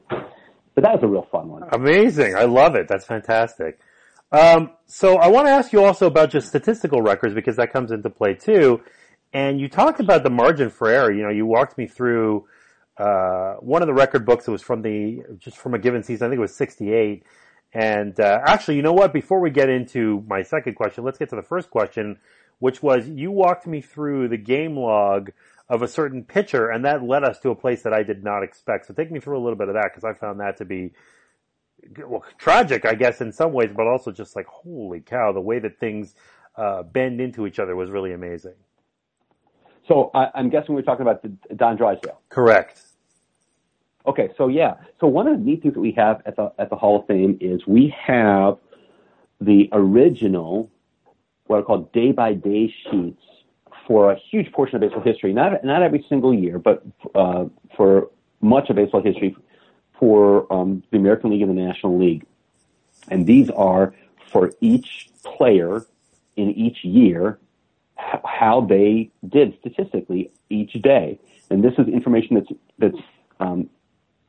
[0.75, 1.63] But that was a real fun one.
[1.71, 2.35] Amazing.
[2.35, 2.87] I love it.
[2.87, 3.79] That's fantastic.
[4.31, 7.91] Um, so I want to ask you also about just statistical records because that comes
[7.91, 8.81] into play too.
[9.33, 11.11] And you talked about the margin for error.
[11.11, 12.45] You know, you walked me through
[12.97, 16.27] uh, one of the record books that was from the just from a given season.
[16.27, 17.23] I think it was '68.
[17.73, 19.13] And uh, actually, you know what?
[19.13, 22.17] Before we get into my second question, let's get to the first question,
[22.59, 25.31] which was you walked me through the game log
[25.69, 28.43] of a certain pitcher, and that led us to a place that I did not
[28.43, 28.85] expect.
[28.87, 30.93] So take me through a little bit of that because I found that to be
[32.05, 35.59] well, tragic, I guess, in some ways, but also just like, holy cow, the way
[35.59, 36.15] that things
[36.55, 38.55] uh, bend into each other was really amazing.
[39.87, 42.19] So I, I'm guessing we're talking about the, Don Drysdale.
[42.29, 42.81] Correct.
[44.05, 46.69] Okay, so yeah, so one of the neat things that we have at the at
[46.69, 48.57] the Hall of Fame is we have
[49.41, 50.71] the original,
[51.47, 53.21] what are called day by day sheets
[53.85, 55.33] for a huge portion of baseball history.
[55.33, 56.83] Not not every single year, but
[57.15, 58.09] uh, for
[58.41, 59.35] much of baseball history,
[59.99, 62.25] for um, the American League and the National League,
[63.09, 63.93] and these are
[64.31, 65.85] for each player
[66.35, 67.39] in each year
[68.25, 71.19] how they did statistically each day.
[71.49, 73.03] And this is information that's that's
[73.39, 73.69] um,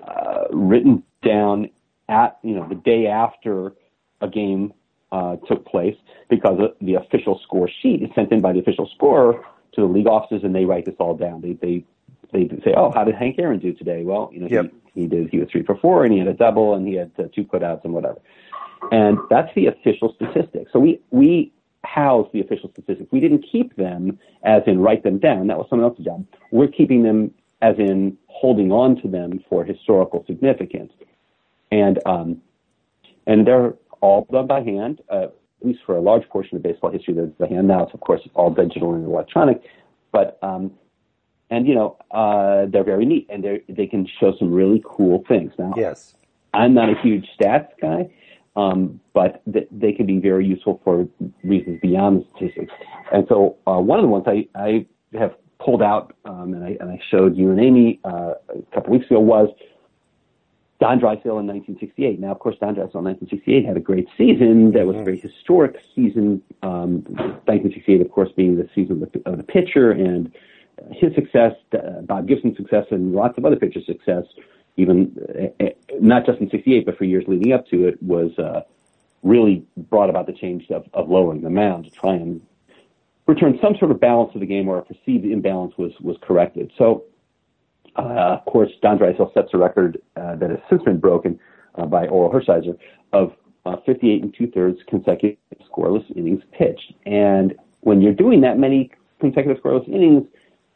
[0.06, 1.70] uh, written down
[2.08, 3.74] at you know the day after
[4.20, 4.72] a game
[5.12, 5.96] uh, took place
[6.28, 9.44] because the official score sheet is sent in by the official scorer
[9.74, 11.40] to the league offices and they write this all down.
[11.40, 11.84] They they
[12.32, 14.04] they say, oh, how did Hank Aaron do today?
[14.04, 14.72] Well, you know, Yep.
[14.94, 16.94] he, he did he was three for four and he had a double and he
[16.94, 18.18] had uh, two putouts and whatever.
[18.92, 20.70] And that's the official statistics.
[20.72, 21.52] So we we
[21.84, 23.10] house the official statistics.
[23.10, 25.46] We didn't keep them as in write them down.
[25.46, 26.26] That was someone else's job.
[26.50, 30.92] We're keeping them as in holding on to them for historical significance.
[31.72, 32.42] And um,
[33.26, 35.00] and they're all done by hand.
[35.10, 35.26] Uh,
[35.60, 37.68] at least for a large portion of baseball history, they're by hand.
[37.68, 39.62] Now it's of course all digital and electronic.
[40.12, 40.72] But um,
[41.50, 45.24] and you know uh, they're very neat and they they can show some really cool
[45.28, 45.52] things.
[45.58, 46.14] Now, Yes.
[46.54, 48.10] I'm not a huge stats guy,
[48.56, 51.06] um, but th- they can be very useful for
[51.44, 52.72] reasons beyond the statistics.
[53.12, 54.86] And so uh, one of the ones I, I
[55.18, 58.92] have pulled out um, and, I, and I showed you and Amy uh, a couple
[58.92, 59.48] weeks ago was
[60.80, 62.20] Don Drysdale in 1968.
[62.20, 64.72] Now, of course, Don Drysdale in 1968 had a great season.
[64.72, 66.40] That was a very historic season.
[66.62, 67.02] Um,
[67.46, 70.32] 1968, of course, being the season of the, of the pitcher and
[70.92, 74.24] his success, uh, Bob Gibson's success, and lots of other pitchers' success,
[74.76, 75.16] even
[75.60, 75.68] uh, uh,
[76.00, 78.60] not just in 68, but for years leading up to it, was uh,
[79.24, 82.40] really brought about the change of, of lowering the mound to try and
[83.26, 86.72] return some sort of balance to the game or a perceived imbalance was, was corrected.
[86.78, 87.04] So,
[88.04, 91.38] of course, Don Drysdale sets a record uh, that has since been broken
[91.74, 92.76] uh, by Orel Hershiser
[93.12, 93.32] of
[93.66, 95.38] uh, 58 and two thirds consecutive
[95.70, 96.92] scoreless innings pitched.
[97.06, 100.26] And when you're doing that many consecutive scoreless innings,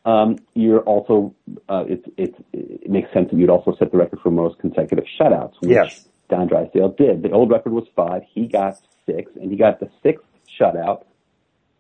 [0.04, 1.34] um, you're also
[1.68, 5.04] uh, it, it, it makes sense that you'd also set the record for most consecutive
[5.18, 6.08] shutouts, which Yes.
[6.28, 7.22] Don Drysdale did.
[7.22, 8.22] The old record was five.
[8.34, 10.24] He got six, and he got the sixth
[10.58, 11.04] shutout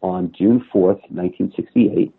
[0.02, 2.12] on June 4th, 1968, uh,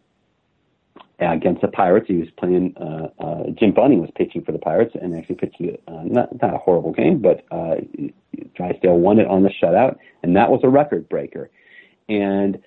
[1.32, 2.08] against the Pirates.
[2.08, 5.62] He was playing, uh, uh, Jim Bunning was pitching for the Pirates and actually pitched
[5.62, 7.76] uh, not, not a horrible game, but uh,
[8.56, 11.50] Drysdale won it on the shutout, and that was a record breaker.
[12.10, 12.62] And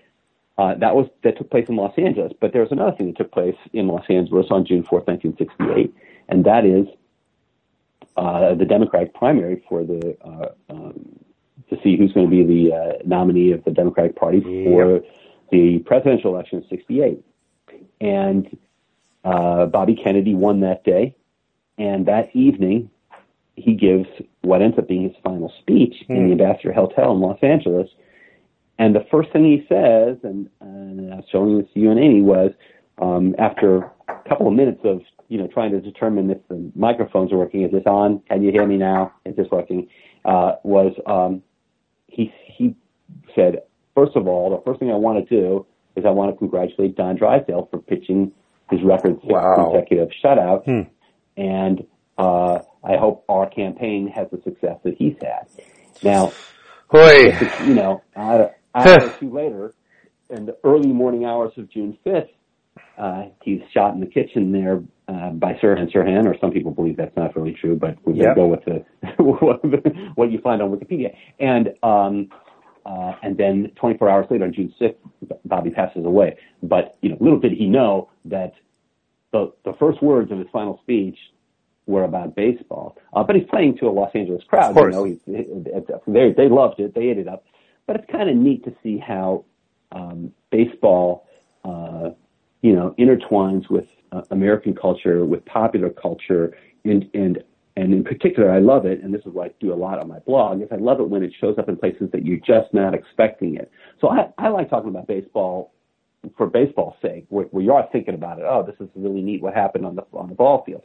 [0.58, 2.32] uh, that was that took place in Los Angeles.
[2.40, 5.94] But there was another thing that took place in Los Angeles on June 4th, 1968,
[6.28, 6.86] and that is
[8.16, 11.18] uh, the Democratic primary for the uh, um,
[11.68, 15.02] to see who's going to be the uh, nominee of the Democratic Party for
[15.50, 17.22] the presidential election of '68.
[18.00, 18.56] And
[19.24, 21.14] uh, Bobby Kennedy won that day,
[21.78, 22.90] and that evening
[23.56, 24.06] he gives
[24.42, 27.88] what ends up being his final speech in the Ambassador Hotel in Los Angeles.
[28.78, 31.98] And the first thing he says, and, and I was showing this to you and
[31.98, 32.52] Amy, was
[33.00, 37.32] um, after a couple of minutes of you know trying to determine if the microphones
[37.32, 38.20] are working, is this on?
[38.28, 39.12] Can you hear me now?
[39.24, 39.88] Is this working?
[40.24, 41.42] Uh, was um,
[42.08, 42.76] he he
[43.34, 43.62] said,
[43.94, 46.96] first of all, the first thing I want to do is I want to congratulate
[46.96, 48.32] Don Drysdale for pitching
[48.70, 49.70] his record six Wow.
[49.72, 50.66] consecutive shutouts,
[51.36, 51.86] and
[52.18, 55.46] uh, I hope our campaign has the success that he's had.
[56.02, 56.32] Now,
[56.88, 57.36] Hoy.
[57.60, 59.72] you know, an hour or two later,
[60.30, 62.28] in the early morning hours of June 5th,
[62.98, 66.96] uh, he's shot in the kitchen there uh, by Sirhan Sirhan, or some people believe
[66.96, 68.34] that's not really true, but we're Yep.
[68.34, 71.14] going to go with the, what you find on Wikipedia.
[71.38, 72.28] And um,
[72.86, 74.94] uh, and then 24 hours later, on June 6th,
[75.44, 76.38] Bobby passes away.
[76.62, 78.54] But you know, little did he know that
[79.32, 81.18] the the first words of his final speech
[81.86, 82.96] were about baseball.
[83.12, 84.70] Uh, but he's playing to a Los Angeles crowd.
[84.70, 84.94] Of course.
[84.94, 86.94] You know, he's, they they loved it.
[86.94, 87.44] They ate it up.
[87.86, 89.44] But it's kind of neat to see how
[89.92, 91.26] um, baseball,
[91.64, 92.10] uh,
[92.62, 97.42] you know, intertwines with uh, American culture, with popular culture, and and
[97.76, 100.08] and in particular, I love it, and this is what I do a lot on
[100.08, 100.62] my blog.
[100.62, 103.56] Is I love it when it shows up in places that you're just not expecting
[103.56, 103.70] it.
[104.00, 105.72] So I, I like talking about baseball
[106.38, 108.46] for baseball's sake, where, where you are thinking about it.
[108.48, 109.42] Oh, this is really neat.
[109.42, 110.82] What happened on the on the ball field?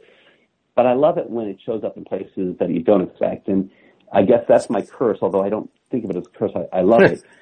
[0.74, 3.70] But I love it when it shows up in places that you don't expect, and
[4.12, 5.18] I guess that's my curse.
[5.22, 7.22] Although I don't think of it as a curse, I, I love it.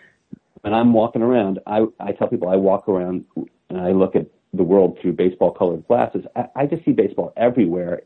[0.62, 3.24] When I'm walking around, I I tell people I walk around
[3.70, 6.26] and I look at the world through baseball colored glasses.
[6.36, 8.02] I, I just see baseball everywhere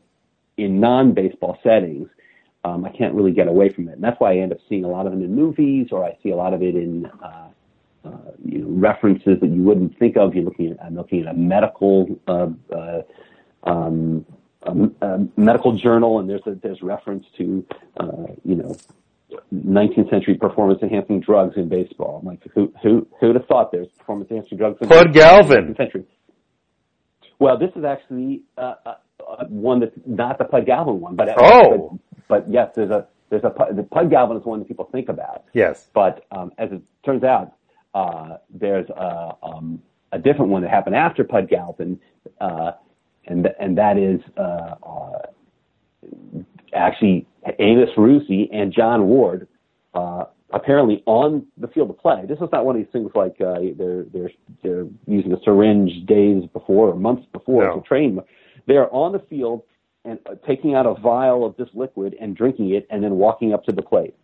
[0.57, 2.09] in non-baseball settings.
[2.65, 4.85] Um, I can't really get away from it, and that's why I end up seeing
[4.85, 7.49] a lot of it in movies, or I see a lot of it in uh,
[8.05, 8.11] uh,
[8.45, 10.35] you know, references that you wouldn't think of.
[10.35, 13.03] You're looking at I'm looking at a medical uh, uh,
[13.65, 14.25] um,
[14.63, 17.67] a, a medical journal, and there's a, there's reference to
[18.01, 18.77] uh, you know
[19.55, 22.19] 19th century performance enhancing drugs in baseball.
[22.21, 25.75] I'm like, who who who would have thought there's performance enhancing drugs in Pud Galvin.
[25.75, 26.05] 19th century?
[27.39, 28.75] Well, this is actually uh,
[29.21, 31.99] uh, one that's not the Pud Galvin one, but Oh.
[32.29, 35.09] but, but yes, there's a there's a the Pud Galvin is one that people think
[35.09, 35.45] about.
[35.53, 35.89] Yes.
[35.95, 37.53] But um, as it turns out,
[37.95, 39.81] uh, there's a, um,
[40.13, 41.99] a different one that happened after Pud Galvin,
[42.41, 42.73] uh,
[43.27, 45.19] and and that is uh, uh,
[46.73, 47.27] actually
[47.59, 49.49] Amos Rusie and John Ward.
[49.95, 52.25] Uh, apparently on the field of play.
[52.29, 54.31] This is not one of these things like uh, they're they're
[54.63, 57.77] they're using a syringe days before or months before No.
[57.77, 58.21] to train.
[58.67, 59.63] They're on the field
[60.05, 63.55] and uh, taking out a vial of this liquid and drinking it, and then walking
[63.55, 64.15] up to the plate.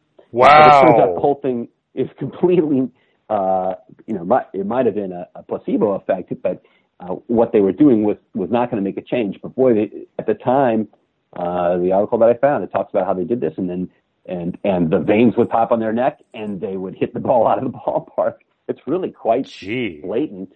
[0.61, 2.89] But it turns out the whole thing is completely,
[3.29, 3.75] uh,
[4.07, 6.63] you know, might, it might have been a, a placebo effect, but
[7.01, 9.39] uh, what they were doing was was not going to make a change.
[9.43, 10.89] But boy, they, at the time,
[11.35, 13.91] uh, the article that I found it talks about how they did this, and then
[14.27, 17.47] and and the veins would pop on their neck, and they would hit the ball
[17.49, 18.35] out of the ballpark.
[18.69, 20.01] It's really quite Gee.
[20.03, 20.53] blatant.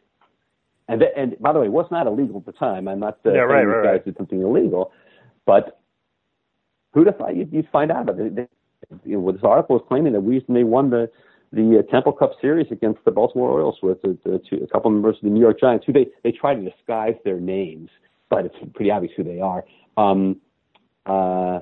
[0.88, 2.88] And th- and by the way, it was not illegal at the time.
[2.88, 4.05] I'm not uh, Yeah, right, saying right, right.
[4.05, 4.92] did something illegal,
[5.47, 5.81] but
[6.92, 8.35] who'd have thought you'd, you'd find out about it?
[8.35, 8.49] They,
[9.05, 11.11] you know, this article was claiming that we they won the
[11.53, 14.90] the uh, Temple Cup Series against the Baltimore Orioles with the, the two, a couple
[14.90, 17.90] members of the New York Giants, who they they try to disguise their names,
[18.29, 19.64] but it's pretty obvious who they are.
[19.97, 20.40] Um,
[21.07, 21.61] uh,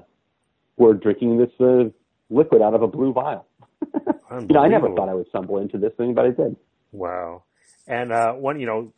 [0.77, 1.85] were drinking this uh,
[2.31, 3.47] liquid out of a blue vial.
[3.93, 6.57] you know, I never thought I would stumble into this thing, but I did.
[6.93, 7.43] Wow.
[7.87, 8.93] And uh, one, you know,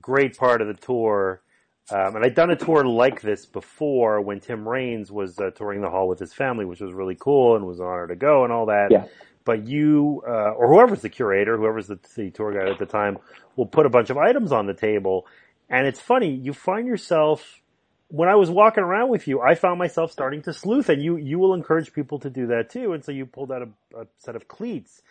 [0.00, 1.42] great part of the tour.
[1.90, 5.80] Um, and I'd done a tour like this before when Tim Raines was uh, touring
[5.80, 8.44] the hall with his family, which was really cool and was an honor to go
[8.44, 8.88] and all that.
[8.90, 9.06] Yeah.
[9.44, 13.18] But you, uh, or whoever's the curator, whoever's the, the tour guide at the time,
[13.56, 15.26] will put a bunch of items on the table.
[15.68, 17.60] And it's funny, you find yourself,
[18.08, 21.16] when I was walking around with you, I found myself starting to sleuth and you,
[21.16, 22.92] you will encourage people to do that too.
[22.92, 25.02] And so you pulled out a, a set of cleats.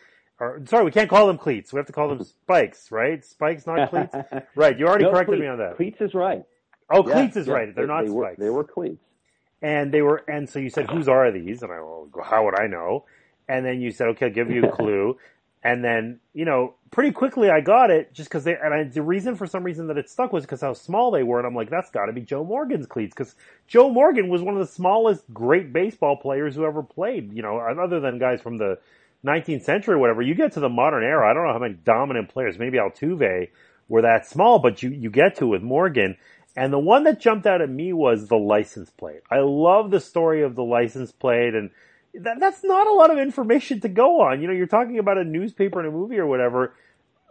[0.42, 1.72] Or, sorry, we can't call them cleats.
[1.72, 3.24] We have to call them spikes, right?
[3.24, 4.16] Spikes, not cleats.
[4.56, 4.78] Right.
[4.78, 5.42] You already No, corrected cleats.
[5.42, 5.76] me on that.
[5.78, 6.44] Cleats is right.
[6.90, 7.76] Oh, Yeah, cleats is yeah, right.
[7.76, 8.40] They're they, not they were, spikes.
[8.40, 9.04] They were cleats.
[9.62, 11.62] And they were, and so you said, whose are these?
[11.62, 13.06] And I, well, how would I know?
[13.48, 15.18] And then you said, okay, I'll give you a clue.
[15.64, 19.04] and then, you know, pretty quickly I got it just cause they, and I, the
[19.04, 21.38] reason for some reason that it stuck was because how small they were.
[21.38, 23.14] And I'm like, that's gotta be Joe Morgan's cleats.
[23.14, 23.36] Cause
[23.68, 27.58] Joe Morgan was one of the smallest great baseball players who ever played, you know,
[27.60, 28.80] other than guys from the
[29.26, 30.22] 19th century or whatever.
[30.22, 31.30] You get to the modern era.
[31.30, 33.50] I don't know how many dominant players, maybe Altuve
[33.88, 36.18] were that small, but you, you get to with Morgan.
[36.56, 39.22] And the one that jumped out at me was the license plate.
[39.30, 41.72] I love the story of the license plate and
[42.14, 44.42] that, that's not a lot of information to go on.
[44.42, 46.74] You know, you're talking about a newspaper and a movie or whatever,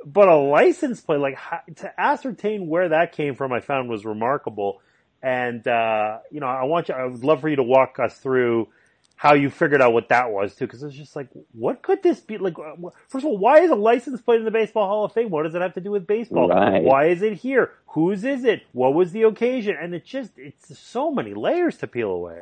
[0.04, 1.38] but a license plate, like
[1.76, 4.80] to ascertain where that came from, I found was remarkable.
[5.22, 8.16] And, uh, you know, I want you, I would love for you to walk us
[8.18, 8.68] through
[9.20, 12.20] how you figured out what that was too, because it's just like, what could this
[12.20, 12.38] be?
[12.38, 15.12] Like, uh, first of all, why is a license plate in the Baseball Hall of
[15.12, 15.28] Fame?
[15.28, 16.48] What does it have to do with baseball?
[16.48, 16.82] Right.
[16.82, 17.72] Why is it here?
[17.88, 18.62] Whose is it?
[18.72, 19.76] What was the occasion?
[19.78, 22.38] And it just, it's so many layers to peel away.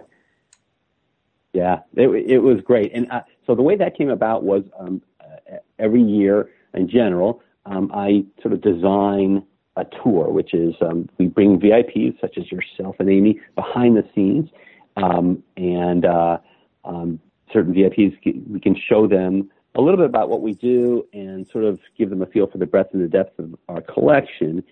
[1.53, 2.93] Yeah, it, it was great.
[2.95, 7.43] And uh, so the way that came about was um, uh, every year in general,
[7.67, 9.43] um, I sort of design
[9.75, 14.05] a tour, which is um, we bring VIPs such as yourself and Amy behind the
[14.14, 14.49] scenes,
[14.97, 16.38] um, and uh,
[16.88, 17.20] um,
[17.53, 18.18] certain VIPs
[18.51, 22.11] we can show them a little bit about what we do and sort of give
[22.11, 24.64] them a feel for the breadth and the depth of our collection.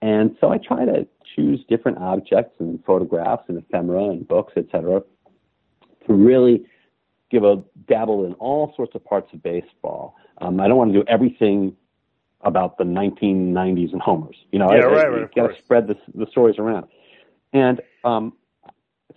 [0.00, 4.66] And so I try to choose different objects and photographs and ephemera and books, et
[4.70, 5.02] cetera,
[6.06, 6.64] to really
[7.30, 10.14] give a dabble in all sorts of parts of baseball.
[10.38, 11.74] Um, I don't want to do everything
[12.42, 14.36] about the 1990s and homers.
[14.52, 16.86] You know, Yeah, I, right, I, right, got to spread the, the stories around.
[17.52, 18.34] And um,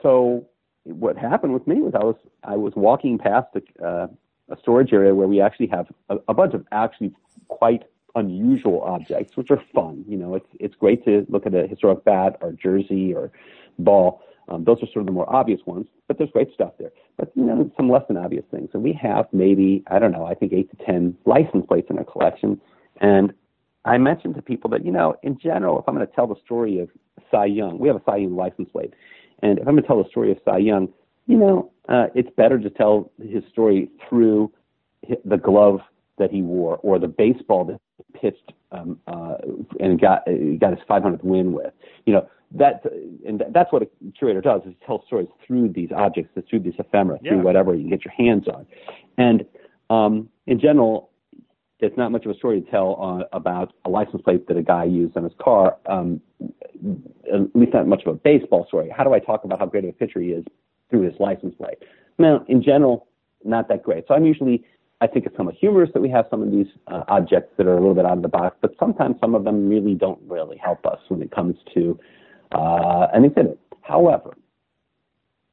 [0.01, 0.47] so
[0.93, 4.08] what happened with me was I was I was walking past a, uh,
[4.50, 7.13] a storage area where we actually have a, a bunch of actually
[7.47, 7.84] quite
[8.15, 10.04] unusual objects, which are fun.
[10.08, 13.32] You know, it's it's great to look at a historic bat or jersey or
[13.80, 14.21] ball.
[14.50, 16.91] Um, those are sort of the more obvious ones, but there's great stuff there.
[17.17, 18.69] But you know, some less than obvious things.
[18.73, 21.97] And we have maybe I don't know, I think eight to ten license plates in
[21.97, 22.60] our collection.
[23.02, 23.34] And
[23.86, 26.39] I mentioned to people that you know, in general, if I'm going to tell the
[26.43, 26.89] story of
[27.30, 28.93] Cy Young, we have a Cy Young license plate,
[29.43, 30.89] and if I'm going to tell the story of Cy Young,
[31.28, 34.52] you know, uh, it's better to tell his story through
[35.26, 35.80] the glove
[36.17, 39.36] that he wore or the baseball that he pitched um, uh,
[39.80, 41.73] and got uh, got his 500th win with.
[42.06, 42.84] You know that,
[43.28, 47.19] and that's what a curator does is tell stories through these objects, through these ephemera,
[47.21, 47.32] Yeah.
[47.32, 48.65] through whatever you can get your hands on.
[49.17, 49.45] And
[49.89, 51.10] um, in general,
[51.80, 54.63] there's not much of a story to tell uh, about a license plate that a
[54.63, 55.78] guy used on his car.
[55.86, 56.22] Um,
[57.34, 58.90] at least not much of a baseball story.
[58.96, 60.46] How do I talk about how great of a pitcher he is
[60.90, 61.78] through his license plate?
[62.18, 63.08] Now, in general,
[63.44, 64.06] not that great.
[64.08, 64.63] So I'm usually,
[65.02, 67.74] I think it's somewhat humorous that we have some of these uh, objects that are
[67.74, 70.58] a little bit out of the box, but sometimes some of them really don't really
[70.58, 72.00] help us when it comes to
[72.52, 73.60] uh, an exhibit.
[73.82, 74.36] However,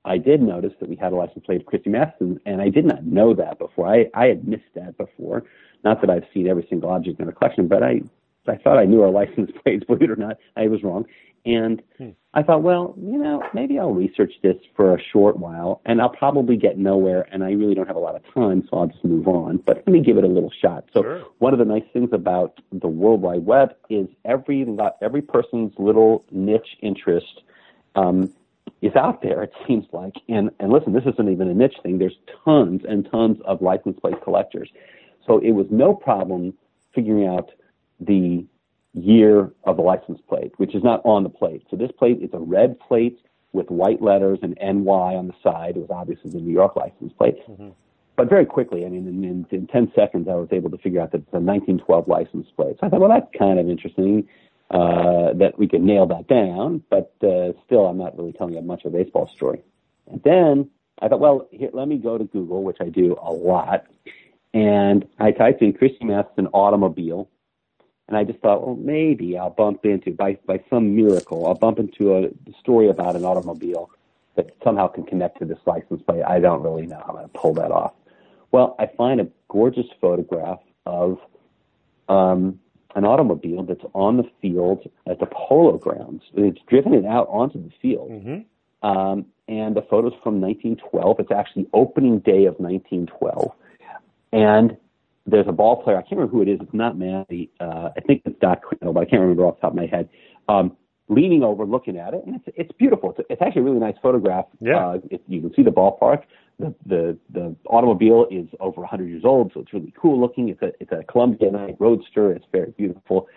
[0.05, 2.85] I did notice that we had a license plate of Christy Mathewson, and I did
[2.85, 3.88] not know that before.
[3.88, 5.45] I, I had missed that before.
[5.83, 8.03] Not that I've seen every single object in our collection, but I,
[8.47, 10.37] I thought I knew our license plates, believe it or not.
[10.57, 11.07] I was wrong.
[11.47, 12.11] And Hmm.
[12.33, 16.09] I thought, well, you know, maybe I'll research this for a short while, and I'll
[16.09, 19.05] probably get nowhere, and I really don't have a lot of time, so I'll just
[19.05, 19.59] move on.
[19.59, 20.85] But let me give it a little shot.
[20.93, 21.22] So Sure.
[21.39, 24.66] one of the nice things about the World Wide Web is every
[25.01, 27.43] every person's little niche interest
[27.95, 28.33] um,
[28.85, 29.43] is out there.
[29.43, 31.99] It seems like, and and listen, this isn't even a niche thing.
[31.99, 34.70] There's tons and tons of license plate collectors.
[35.26, 36.53] So it was no problem
[36.95, 37.51] figuring out
[37.99, 38.45] the
[38.93, 41.64] year of the license plate, which is not on the plate.
[41.70, 43.18] So this plate is a red plate
[43.53, 45.76] with white letters and NY on the side.
[45.76, 47.37] It was obviously the New York license plate.
[47.49, 47.70] Mm-hmm.
[48.16, 51.01] But very quickly, I mean, in, in, in 10 seconds, I was able to figure
[51.01, 52.76] out that it's a 1912 license plate.
[52.80, 54.28] So I thought, well, that's kind of interesting.
[54.75, 56.83] Uh, that we could nail that down.
[56.91, 59.62] But uh, still, I'm not really telling you much of a baseball story.
[60.11, 60.68] And then
[61.01, 63.87] I thought, well, here, let me go to Google, which I do a lot,
[64.53, 67.31] and I typed in Christy Mathewson automobile,
[68.09, 71.79] and I just thought, well, maybe I'll bump into by by some miracle, I'll bump
[71.79, 73.91] into a story about an automobile
[74.35, 76.25] that somehow can connect to this license plate.
[76.25, 77.93] I don't really know how I'm going to pull that off.
[78.51, 81.18] Well, I find a gorgeous photograph of
[82.09, 82.59] um,
[82.95, 86.22] an automobile that's on the field at the polo grounds.
[86.34, 88.11] It's driven it out onto the field.
[88.11, 88.88] Mm-hmm.
[88.88, 91.16] Um, and the photo's from 1912.
[91.20, 93.53] It's actually opening day of 1912.
[94.32, 94.76] And
[95.26, 95.97] there's a ball player.
[95.97, 96.59] I can't remember who it is.
[96.61, 97.51] It's not Matty.
[97.61, 99.86] Uh, I think it's Doc Crandall, but I can't remember off the top of my
[99.86, 100.09] head.
[100.49, 100.76] Um,
[101.09, 103.14] leaning over, looking at it, and it's it's beautiful.
[103.16, 104.47] It's, it's actually a really nice photograph.
[104.61, 104.86] Yeah.
[104.86, 106.22] Uh, it, you can see the ballpark.
[106.59, 110.48] The, the the automobile is over 100 years old, so it's really cool looking.
[110.50, 112.32] It's a it's a Columbia Knight Roadster.
[112.32, 113.28] It's very beautiful.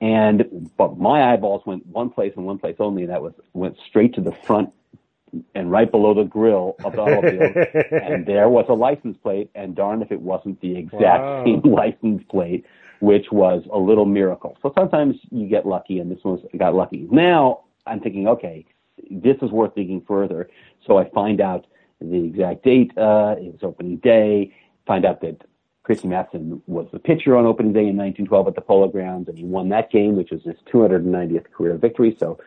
[0.00, 3.76] And but my eyeballs went one place and one place only, and that was went
[3.88, 4.70] straight to the front
[5.54, 7.52] and right below the grill of the automobile,
[8.02, 9.50] and there was a license plate.
[9.54, 11.42] And darn if it wasn't the exact Wow.
[11.44, 12.64] same license plate,
[13.00, 14.56] which was a little miracle.
[14.62, 17.08] So sometimes you get lucky, and this one got lucky.
[17.10, 18.64] Now I'm thinking, okay,
[19.10, 20.48] this is worth digging further.
[20.86, 21.66] So I find out
[22.10, 22.96] the exact date.
[22.96, 24.54] Uh, it was opening day.
[24.86, 25.42] Find out that
[25.82, 29.36] Christy Mathewson was the pitcher on opening day in 1912 at the Polo Grounds, and
[29.36, 32.16] he won that game, which was his 290th career victory.
[32.18, 32.38] So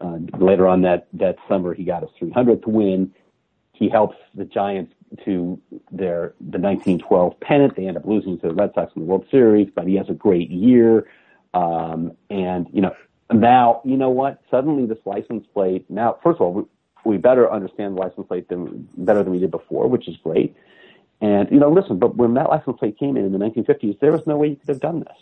[0.00, 3.12] uh, later on that that summer, he got his 300th win.
[3.72, 4.92] He helps the Giants
[5.24, 5.60] to
[5.92, 7.76] their the 1912 pennant.
[7.76, 10.08] They end up losing to the Red Sox in the World Series, but he has
[10.08, 11.08] a great year.
[11.54, 12.94] Um, and you know,
[13.32, 14.40] now you know what?
[14.50, 15.86] Suddenly, this license plate.
[15.88, 16.68] Now, first of all,
[17.04, 20.56] we, better understand the license plate than better than we did before, which is great.
[21.20, 24.12] And you know, listen, but when that license plate came in in the 1950s, there
[24.12, 25.18] was no way you could have done this.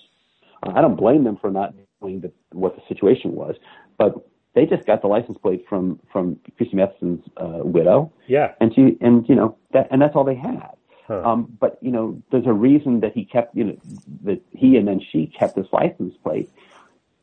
[0.63, 3.57] Uh, I don't blame them for not knowing the, what the situation was,
[3.97, 4.15] but
[4.55, 8.53] they just got the license plate from from Christy Mathewson's uh, widow, Yeah.
[8.61, 10.71] and she and you know that and that's all they had.
[11.07, 11.23] Huh.
[11.25, 13.77] Um, but you know, there's a reason that he kept you know
[14.25, 16.51] that he and then she kept this license plate.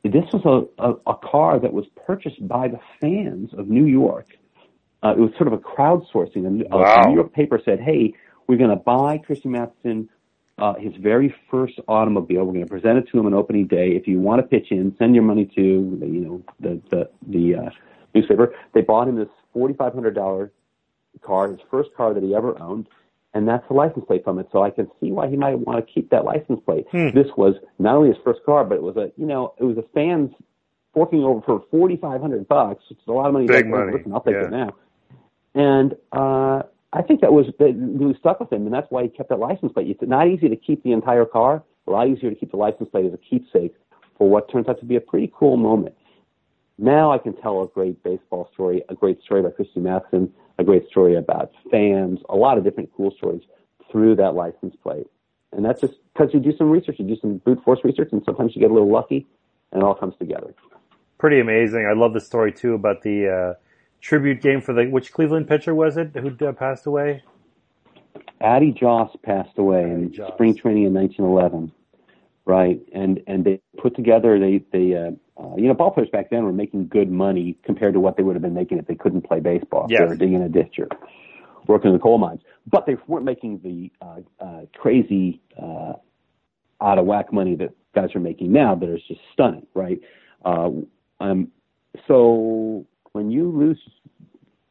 [0.03, 4.37] This was a, a, a car that was purchased by the fans of New York.
[5.05, 6.45] Uh, it was sort of a crowdsourcing.
[6.71, 8.13] A, a New York paper said, "Hey,
[8.47, 10.09] we're going to buy Christy Mathewson
[10.57, 12.45] uh, his very first automobile.
[12.45, 13.89] We're going to present it to him on opening day.
[13.89, 17.09] If you want to pitch in, send your money to the, you know the the
[17.27, 17.69] the uh,
[18.15, 20.51] newspaper." They bought him this forty five hundred dollar
[21.21, 22.87] car, his first car that he ever owned,
[23.33, 24.47] and that's the license plate from it.
[24.51, 26.85] So I can see why he might want to keep that license plate.
[26.91, 27.09] Hmm.
[27.13, 29.77] This was not only his first car, but it was a you know it was
[29.77, 30.31] a fans
[30.93, 32.83] forking over for forty five hundred bucks.
[32.89, 33.45] which is a lot of money.
[33.45, 33.91] Big money.
[33.93, 34.45] Listen, I'll take Yeah.
[34.45, 34.73] it now.
[35.55, 39.09] And uh, I think that was that really stuck with him, and that's why he
[39.09, 39.87] kept that license plate.
[39.89, 41.63] It's not easy to keep the entire car.
[41.87, 43.73] A lot easier to keep the license plate as a keepsake
[44.17, 45.95] for what turns out to be a pretty cool moment.
[46.77, 50.63] Now I can tell a great baseball story, a great story about Christy Mathewson, a
[50.63, 53.43] great story about fans, a lot of different cool stories
[53.91, 55.07] through that license plate.
[55.53, 58.21] And that's just because you do some research, you do some brute force research, and
[58.25, 59.25] sometimes you get a little lucky,
[59.71, 60.53] and it all comes together.
[61.17, 61.87] Pretty amazing.
[61.89, 63.64] I love the story too about the uh,
[64.05, 67.23] tribute game for the which Cleveland pitcher was it who uh, passed away?
[68.39, 70.33] Addie Joss passed away in Joss.
[70.33, 71.71] spring training in 1911,
[72.45, 72.79] right?
[72.93, 76.43] And and they put together they they uh, uh, you know ball players back then
[76.43, 79.23] were making good money compared to what they would have been making if they couldn't
[79.23, 79.87] play baseball.
[79.89, 80.01] Yes.
[80.01, 80.87] They were digging a ditch or
[81.67, 85.93] working in the coal mines, but they weren't making the uh, uh, crazy uh,
[86.79, 88.75] out of whack money that guys are making now.
[88.75, 89.99] That is just stunning, right?
[90.43, 90.69] Uh,
[91.19, 91.47] um,
[92.07, 92.85] so
[93.15, 93.79] when you lose,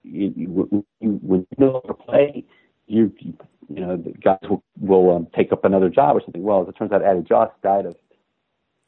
[0.03, 2.45] you, you, when you no longer play,
[2.87, 6.43] you, you know, the guys will, will um, take up another job or something.
[6.43, 7.97] Well, as it turns out, Addie Joss died of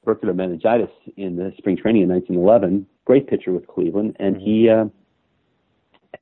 [0.05, 2.87] tubercular meningitis in the spring training in 1911.
[3.07, 4.85] Great pitcher with Cleveland, and he uh,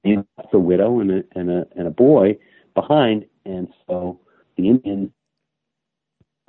[0.04, 2.38] he left a widow and a, and a and a boy
[2.74, 4.20] behind, and so
[4.56, 5.10] the Indians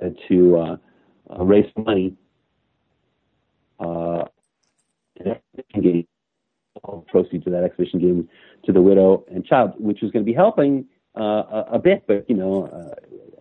[0.00, 0.76] had to uh,
[1.34, 2.14] uh, raise money.
[3.80, 4.24] Uh,
[5.18, 6.06] an exhibition game,
[6.86, 8.28] all proceeds of that exhibition game
[8.64, 10.86] to the widow and child, which was going to be helping
[11.18, 12.94] uh, a, a bit, but you know uh,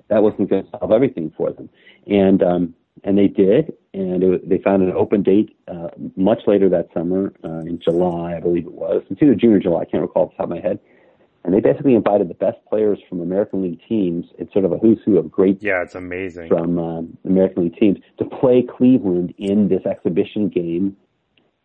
[0.09, 1.69] that wasn't going to solve everything for them.
[2.07, 6.69] And um, and they did, and it, they found an open date uh, much later
[6.69, 9.03] that summer uh, in July, I believe it was.
[9.09, 10.79] It's either June or July, I can't recall off the top of my head.
[11.43, 14.25] And they basically invited the best players from American League teams.
[14.39, 16.47] It's sort of a who's who of great Yeah, it's amazing.
[16.47, 20.97] from um, American League teams to play Cleveland in this exhibition game,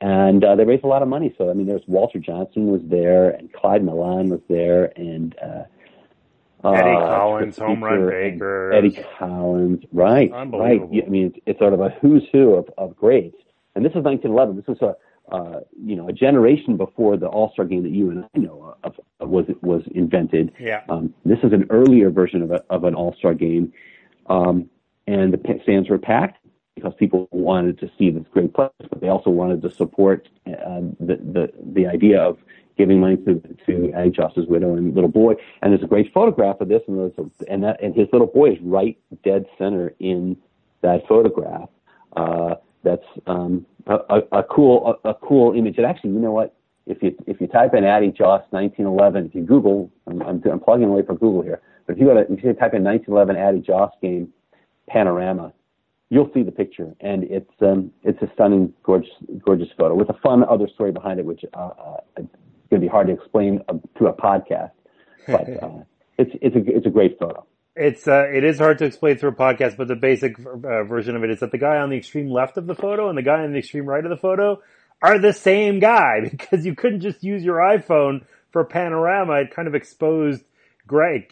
[0.01, 1.35] and uh, they raised a lot of money.
[1.39, 5.65] So I mean, there's Walter Johnson was there, and Clyde Milan was there, and uh,
[6.65, 8.73] Eddie uh, Collins, Chris home run Baker.
[8.73, 10.31] Eddie Collins, right?
[10.31, 10.81] Right.
[10.83, 13.37] I mean, it's, it's sort of a who's who of, of greats.
[13.75, 14.57] And this is 1911.
[14.57, 14.97] This is a
[15.33, 18.75] uh, you know, a generation before the All Star game that you and I know
[18.83, 20.53] of, of was was invented.
[20.59, 20.83] Yeah.
[20.89, 23.73] Um, this is an earlier version of a, of an All Star game,
[24.27, 24.69] um,
[25.07, 26.39] and the stands were packed
[26.75, 30.81] because people wanted to see this great place, but they also wanted to support uh,
[30.99, 32.39] the the the idea of
[32.77, 35.35] giving money to to Addie Joss's widow and little boy.
[35.61, 38.53] And there's a great photograph of this, and a, and that and his little boy
[38.53, 40.37] is right dead center in
[40.83, 41.69] that photograph.
[42.17, 45.77] Uh, that's um, a, a, a cool a, a cool image.
[45.77, 46.57] And actually, you know what?
[46.87, 50.61] If you if you type in Addie Joss 1911, if you Google, I'm, I'm, I'm
[50.61, 51.61] plugging away for Google here.
[51.87, 54.33] But if you go to if you type in 1911 Addie Joss game
[54.89, 55.53] panorama,
[56.11, 59.11] you'll see the picture, and it's um, it's a stunning, gorgeous
[59.45, 62.29] gorgeous photo with a fun other story behind it, which uh, uh, it's
[62.69, 64.73] going to be hard to explain uh, to a podcast.
[65.27, 65.79] But uh,
[66.19, 67.47] it's it's a it's a great photo
[67.77, 71.17] it's uh, it is hard to explain through a podcast, but the basic uh, version
[71.17, 73.23] of it is that the guy on the extreme left of the photo and the
[73.23, 74.61] guy on the extreme right of the photo
[75.01, 79.35] are the same guy because you couldn't just use your iPhone for panorama.
[79.35, 80.43] It kind of exposed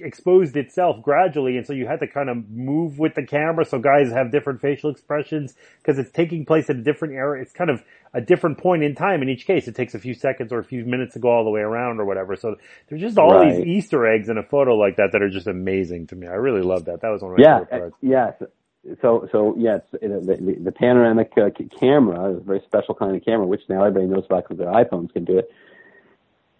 [0.00, 3.64] exposed itself gradually, and so you had to kind of move with the camera.
[3.64, 7.40] So guys have different facial expressions because it's taking place at a different era.
[7.40, 7.82] It's kind of
[8.14, 9.68] a different point in time in each case.
[9.68, 12.00] It takes a few seconds or a few minutes to go all the way around
[12.00, 12.36] or whatever.
[12.36, 12.56] So
[12.88, 13.56] there's just all right.
[13.56, 16.26] these Easter eggs in a photo like that that are just amazing to me.
[16.26, 17.00] I really love that.
[17.02, 17.96] That was one of my yeah, favorite parts.
[18.00, 18.32] Yeah.
[19.02, 23.24] So, so yes, the, the, the panoramic uh, camera is a very special kind of
[23.24, 25.50] camera, which now everybody knows about because their iPhones can do it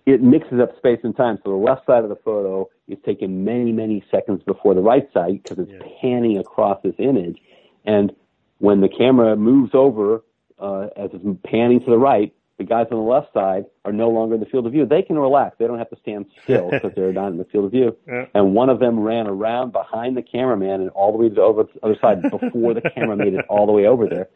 [0.09, 1.39] it mixes up space and time.
[1.45, 5.07] So the left side of the photo is taken many, many seconds before the right
[5.13, 5.87] side because it's yeah.
[6.01, 7.37] panning across this image.
[7.85, 8.13] And
[8.59, 10.25] when the camera moves over
[10.59, 14.09] uh, as it's panning to the right, the guys on the left side are no
[14.09, 14.87] longer in the field of view.
[14.87, 15.57] They can relax.
[15.59, 17.95] They don't have to stand still because they're not in the field of view.
[18.07, 18.25] Yeah.
[18.35, 21.69] And one of them ran around behind the cameraman and all the way to the
[21.83, 24.29] other side before the camera made it all the way over there.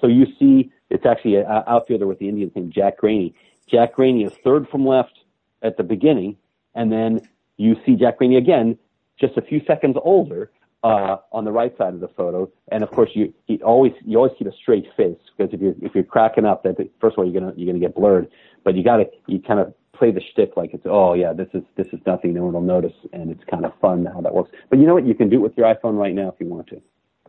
[0.00, 3.34] So you see, it's actually an outfielder with the Indians named Jack Graney.
[3.70, 5.18] Jack Graney is third from left
[5.62, 6.36] at the beginning,
[6.74, 8.78] and then you see Jack Graney again,
[9.18, 10.50] just a few seconds older,
[10.84, 12.48] uh, on the right side of the photo.
[12.70, 15.74] And of course, you, you always you always keep a straight face because if you're
[15.80, 18.28] if you're cracking up, that first of all you're gonna you're gonna get blurred.
[18.64, 21.62] But you gotta you kind of play the shtick like it's oh yeah this is
[21.76, 24.50] this is nothing no one will notice and it's kind of fun how that works.
[24.68, 26.46] But you know what you can do it with your iPhone right now if you
[26.46, 26.82] want to.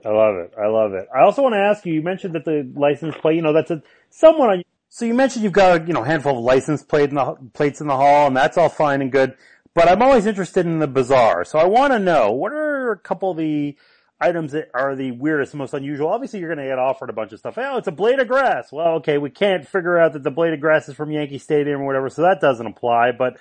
[0.04, 0.54] I love it.
[0.60, 1.08] I love it.
[1.16, 1.94] I also want to ask you.
[1.94, 4.64] You mentioned that the license plate, you know, that's a somewhat on
[4.96, 7.82] so you mentioned you've got a you know handful of license plate in the, plates
[7.82, 9.36] in the hall, and that's all fine and good.
[9.74, 11.44] But I'm always interested in the bizarre.
[11.44, 13.76] So I want to know what are a couple of the
[14.22, 16.08] items that are the weirdest, most unusual.
[16.08, 17.58] Obviously, you're going to get offered a bunch of stuff.
[17.58, 18.72] Oh, it's a blade of grass.
[18.72, 21.82] Well, okay, we can't figure out that the blade of grass is from Yankee Stadium
[21.82, 23.12] or whatever, so that doesn't apply.
[23.12, 23.38] But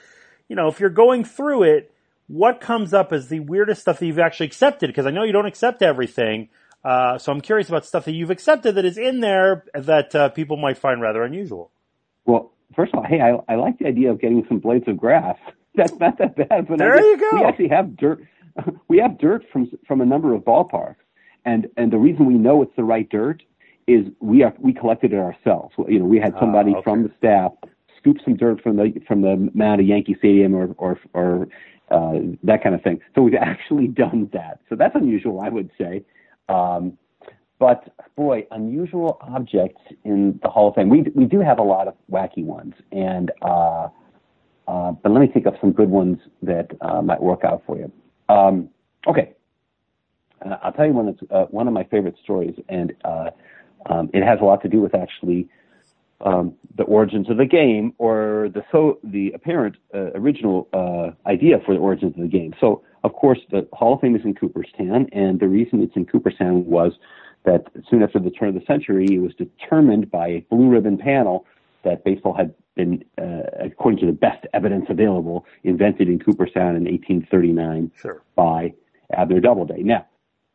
[0.48, 1.94] you know, if you're going through it,
[2.26, 4.88] what comes up as the weirdest stuff that you've actually accepted?
[4.88, 6.48] Because I know you don't accept everything.
[6.84, 10.28] Uh, so I'm curious about stuff that you've accepted that is in there that uh,
[10.30, 11.70] people might find rather unusual.
[12.26, 14.96] Well, first of all, hey, I, I like the idea of getting some blades of
[14.96, 15.38] grass.
[15.74, 16.68] That's not that bad.
[16.68, 17.38] But there you go.
[17.38, 18.20] We actually have dirt.
[18.86, 21.02] We have dirt from from a number of ballparks,
[21.44, 23.42] and and the reason we know it's the right dirt
[23.88, 25.74] is we are we collected it ourselves.
[25.88, 26.84] You know, we had somebody uh, okay.
[26.84, 27.50] from the staff
[28.04, 31.48] scoop some dirt from the from the mound of Yankee Stadium or or or
[31.90, 33.00] uh, that kind of thing.
[33.14, 34.60] So we've actually done that.
[34.68, 36.04] So that's unusual, I would say.
[36.48, 36.98] Um,
[37.58, 40.88] but boy, unusual objects in the Hall of Fame.
[40.88, 43.88] We we do have a lot of wacky ones, and uh,
[44.66, 47.76] uh, but let me think of some good ones that uh, might work out for
[47.76, 47.90] you.
[48.28, 48.68] Um,
[49.06, 49.32] okay,
[50.44, 53.30] uh, I'll tell you one that's uh, one of my favorite stories, and uh,
[53.86, 55.48] um, it has a lot to do with actually
[56.22, 60.68] um, the origins of the game or the so the apparent original
[61.26, 62.52] idea for the origins of the game.
[62.60, 66.06] So of course, the Hall of Fame is in Cooperstown, and the reason it's in
[66.06, 66.92] Cooperstown was
[67.44, 70.96] that soon after the turn of the century, it was determined by a blue ribbon
[70.96, 71.46] panel
[71.84, 76.84] that baseball had been, uh, according to the best evidence available, invented in Cooperstown in
[76.84, 78.22] 1839 sure.
[78.34, 78.72] by
[79.12, 79.82] Abner Doubleday.
[79.82, 80.06] Now,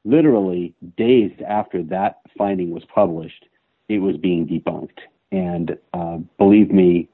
[0.03, 3.45] literally days after that finding was published,
[3.87, 4.99] it was being debunked.
[5.31, 7.09] And uh, believe me,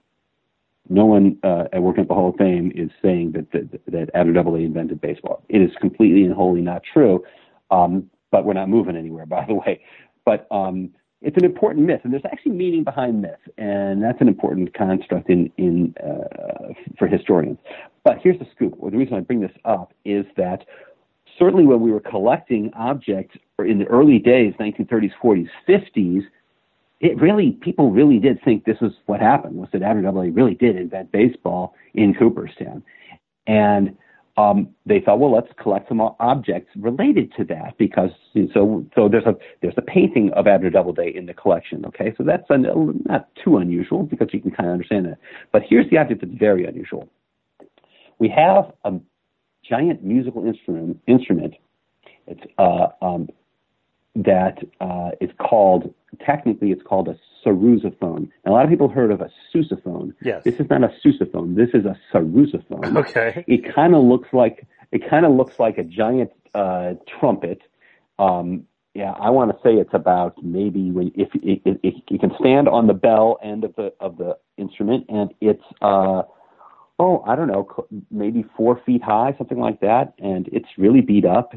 [0.90, 4.66] no one uh, working at the Hall of Fame is saying that that, that Doubleday
[4.66, 5.44] invented baseball.
[5.50, 7.24] It is completely and wholly not true.
[7.72, 9.82] Um, but we're not moving anywhere, by the way.
[10.26, 10.90] But um,
[11.22, 15.30] it's an important myth, and there's actually meaning behind myth, and that's an important construct
[15.30, 17.58] in in uh, for historians.
[18.04, 18.76] But here's the scoop.
[18.78, 20.66] Well, the reason I bring this up is that
[21.40, 26.22] certainly when we were collecting objects in the early days, 1930s, 40s, 50s,
[27.00, 30.56] it really people really did think this was what happened was that Abner Doubleday really
[30.56, 32.84] did invent baseball in Cooperstown,
[33.48, 33.98] and
[34.38, 38.10] um, they thought, well, let's collect some objects related to that because
[38.54, 41.86] so so there's a there's a painting of Abner Doubleday in the collection.
[41.86, 45.18] Okay, so that's a, not too unusual because you can kind of understand that.
[45.52, 47.10] But here's the object that's very unusual.
[48.20, 48.94] We have a
[49.68, 51.56] giant musical instrument instrument.
[52.28, 53.30] It's uh, um,
[54.16, 55.94] that uh, is called
[56.26, 58.30] technically it's called a sarrusophone.
[58.46, 60.14] Now, a lot of people heard of a sousaphone.
[60.22, 60.44] Yes.
[60.44, 61.56] This is not a sousaphone.
[61.56, 62.96] This is a sarrusophone.
[62.98, 63.44] Okay.
[63.48, 67.62] It kind of looks like it kind of looks like a giant uh, trumpet.
[68.18, 72.18] Um, yeah, I want to say it's about maybe when if it, it, it, you
[72.18, 76.24] can stand on the bell end of the of the instrument, and it's uh,
[76.98, 77.68] oh I don't know
[78.10, 81.54] maybe four feet high, something like that, and it's really beat up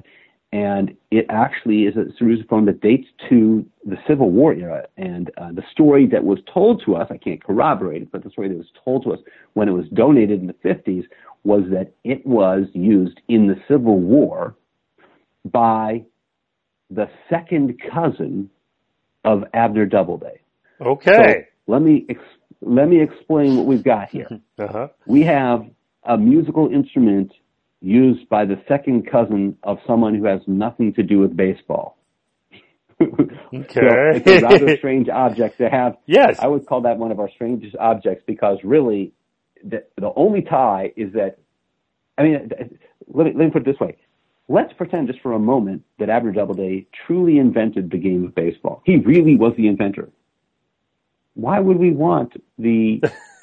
[0.52, 4.86] and it actually is a sarrusophone that dates to the Civil War era.
[4.96, 8.30] And uh, the story that was told to us, I can't corroborate it, but the
[8.30, 9.18] story that was told to us
[9.52, 11.04] when it was donated in the 50s
[11.44, 14.56] was that it was used in the Civil War
[15.44, 16.04] by
[16.90, 18.48] the second cousin
[19.24, 20.40] of Abner Doubleday.
[20.80, 21.10] Okay.
[21.66, 22.20] So let me ex-
[22.62, 24.28] let me explain what we've got here.
[24.58, 24.88] uh-huh.
[25.06, 25.66] We have
[26.04, 27.32] a musical instrument
[27.80, 31.96] used by the second cousin of someone who has nothing to do with baseball.
[33.00, 33.34] Okay.
[33.74, 35.96] so it's a rather strange object to have.
[36.06, 36.38] Yes.
[36.40, 39.12] I would call that one of our strangest objects because really
[39.64, 41.38] the, the only tie is that,
[42.16, 42.50] I mean,
[43.08, 43.96] let me, let me put it this way.
[44.48, 48.82] Let's pretend just for a moment that Abner Doubleday truly invented the game of baseball.
[48.84, 50.08] He really was the inventor.
[51.34, 53.02] Why would we want the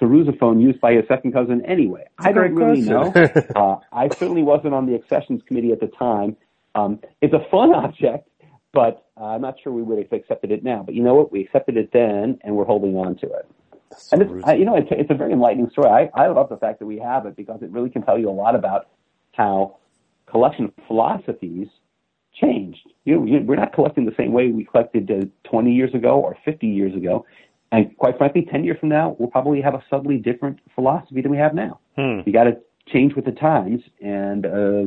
[0.00, 2.04] sarrusophone used by his second cousin anyway?
[2.18, 3.12] I don't really know.
[3.56, 6.36] uh, I certainly wasn't on the accessions committee at the time.
[6.74, 8.28] Um, it's a fun object,
[8.72, 10.82] but uh, I'm not sure we would have accepted it now.
[10.82, 11.32] But you know what?
[11.32, 13.48] We accepted it then, and we're holding on to it.
[14.12, 15.88] and it's, I, you know, it's, it's a very enlightening story.
[15.88, 18.28] I, I love the fact that we have it because it really can tell you
[18.28, 18.88] a lot about
[19.32, 19.76] how
[20.26, 21.68] collection philosophies
[22.40, 22.88] changed.
[23.04, 26.36] You know, we're not collecting the same way we collected uh, 20 years ago or
[26.44, 27.24] 50 years ago.
[27.72, 31.30] And quite frankly, 10 years from now, we'll probably have a subtly different philosophy than
[31.30, 31.80] we have now.
[31.96, 32.20] Hmm.
[32.24, 32.58] You got to
[32.88, 34.82] change with the times, and uh,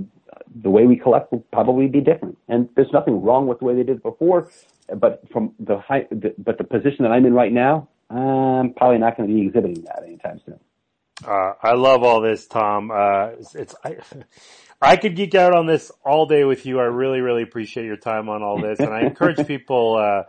[0.62, 2.38] the way we collect will probably be different.
[2.48, 4.50] And there's nothing wrong with the way they did it before,
[4.98, 8.98] but from the high, the, but the position that I'm in right now, I'm probably
[8.98, 10.60] not going to be exhibiting that anytime soon.
[11.28, 12.92] Uh, I love all this, Tom.
[12.92, 13.98] Uh, it's, it's I,
[14.82, 16.80] I could geek out on this all day with you.
[16.80, 20.24] I really, really appreciate your time on all this, and I encourage people uh,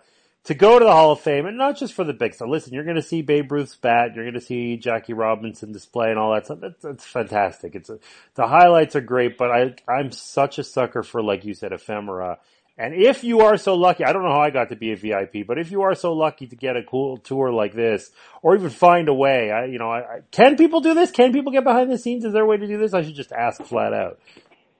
[0.45, 2.49] to go to the Hall of Fame, and not just for the big stuff.
[2.49, 6.11] Listen, you're going to see Babe Ruth's bat, you're going to see Jackie Robinson display,
[6.11, 6.61] and all that stuff.
[6.61, 7.74] That's, that's fantastic.
[7.74, 7.99] It's a,
[8.34, 12.38] the highlights are great, but I I'm such a sucker for, like you said, ephemera.
[12.78, 14.97] And if you are so lucky, I don't know how I got to be a
[14.97, 18.11] VIP, but if you are so lucky to get a cool tour like this,
[18.41, 21.11] or even find a way, I, you know, I, I, can people do this?
[21.11, 22.24] Can people get behind the scenes?
[22.24, 22.95] Is there a way to do this?
[22.95, 24.18] I should just ask flat out.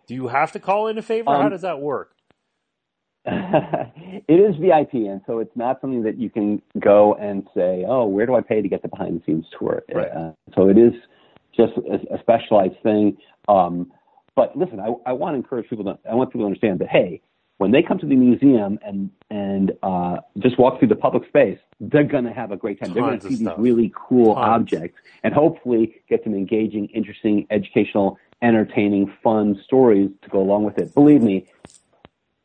[0.07, 1.29] Do you have to call in a favor?
[1.29, 2.17] Um, how does that work?
[4.29, 8.07] it is VIP, and so it's not something that you can go and say, "Oh,
[8.07, 10.09] where do I pay to get the behind the scenes tour?" Right.
[10.09, 10.93] Uh, so it is
[11.57, 13.17] just a, a specialized thing.
[13.49, 13.93] Um,
[14.37, 15.99] but listen, I, I want to encourage people to.
[16.09, 17.21] I want people to understand that hey,
[17.59, 21.59] when they come to the museum and and uh, just walk through the public space,
[21.79, 22.89] they're going to have a great time.
[22.89, 23.57] Tons they're going to see stuff.
[23.57, 24.47] these really cool Tons.
[24.47, 30.79] objects and hopefully get some engaging, interesting, educational, entertaining, fun stories to go along with
[30.79, 30.95] it.
[30.95, 31.47] Believe me,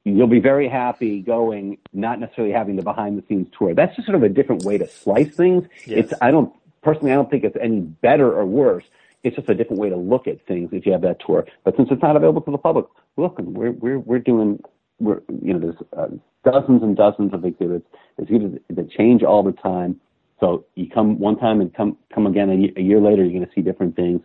[0.06, 3.74] you'll be very happy going, not necessarily having the behind the scenes tour.
[3.74, 5.68] That's just sort of a different way to slice things.
[5.86, 6.06] Yes.
[6.06, 6.53] It's I don't
[6.84, 8.86] personally I don't think it's any better or worse.
[9.24, 11.45] It's just a different way to look at things if you have that tour.
[11.64, 12.86] But since it's not available to the public,
[13.18, 14.62] look, we're we're we're doing
[14.99, 16.16] we're you know there's uh,
[16.49, 17.88] dozens and dozens of exhibits.
[18.20, 19.99] Exhibits that change all the time.
[20.39, 23.34] So you come one time and come come again a, year, a year later, you're
[23.34, 24.22] going to see different things.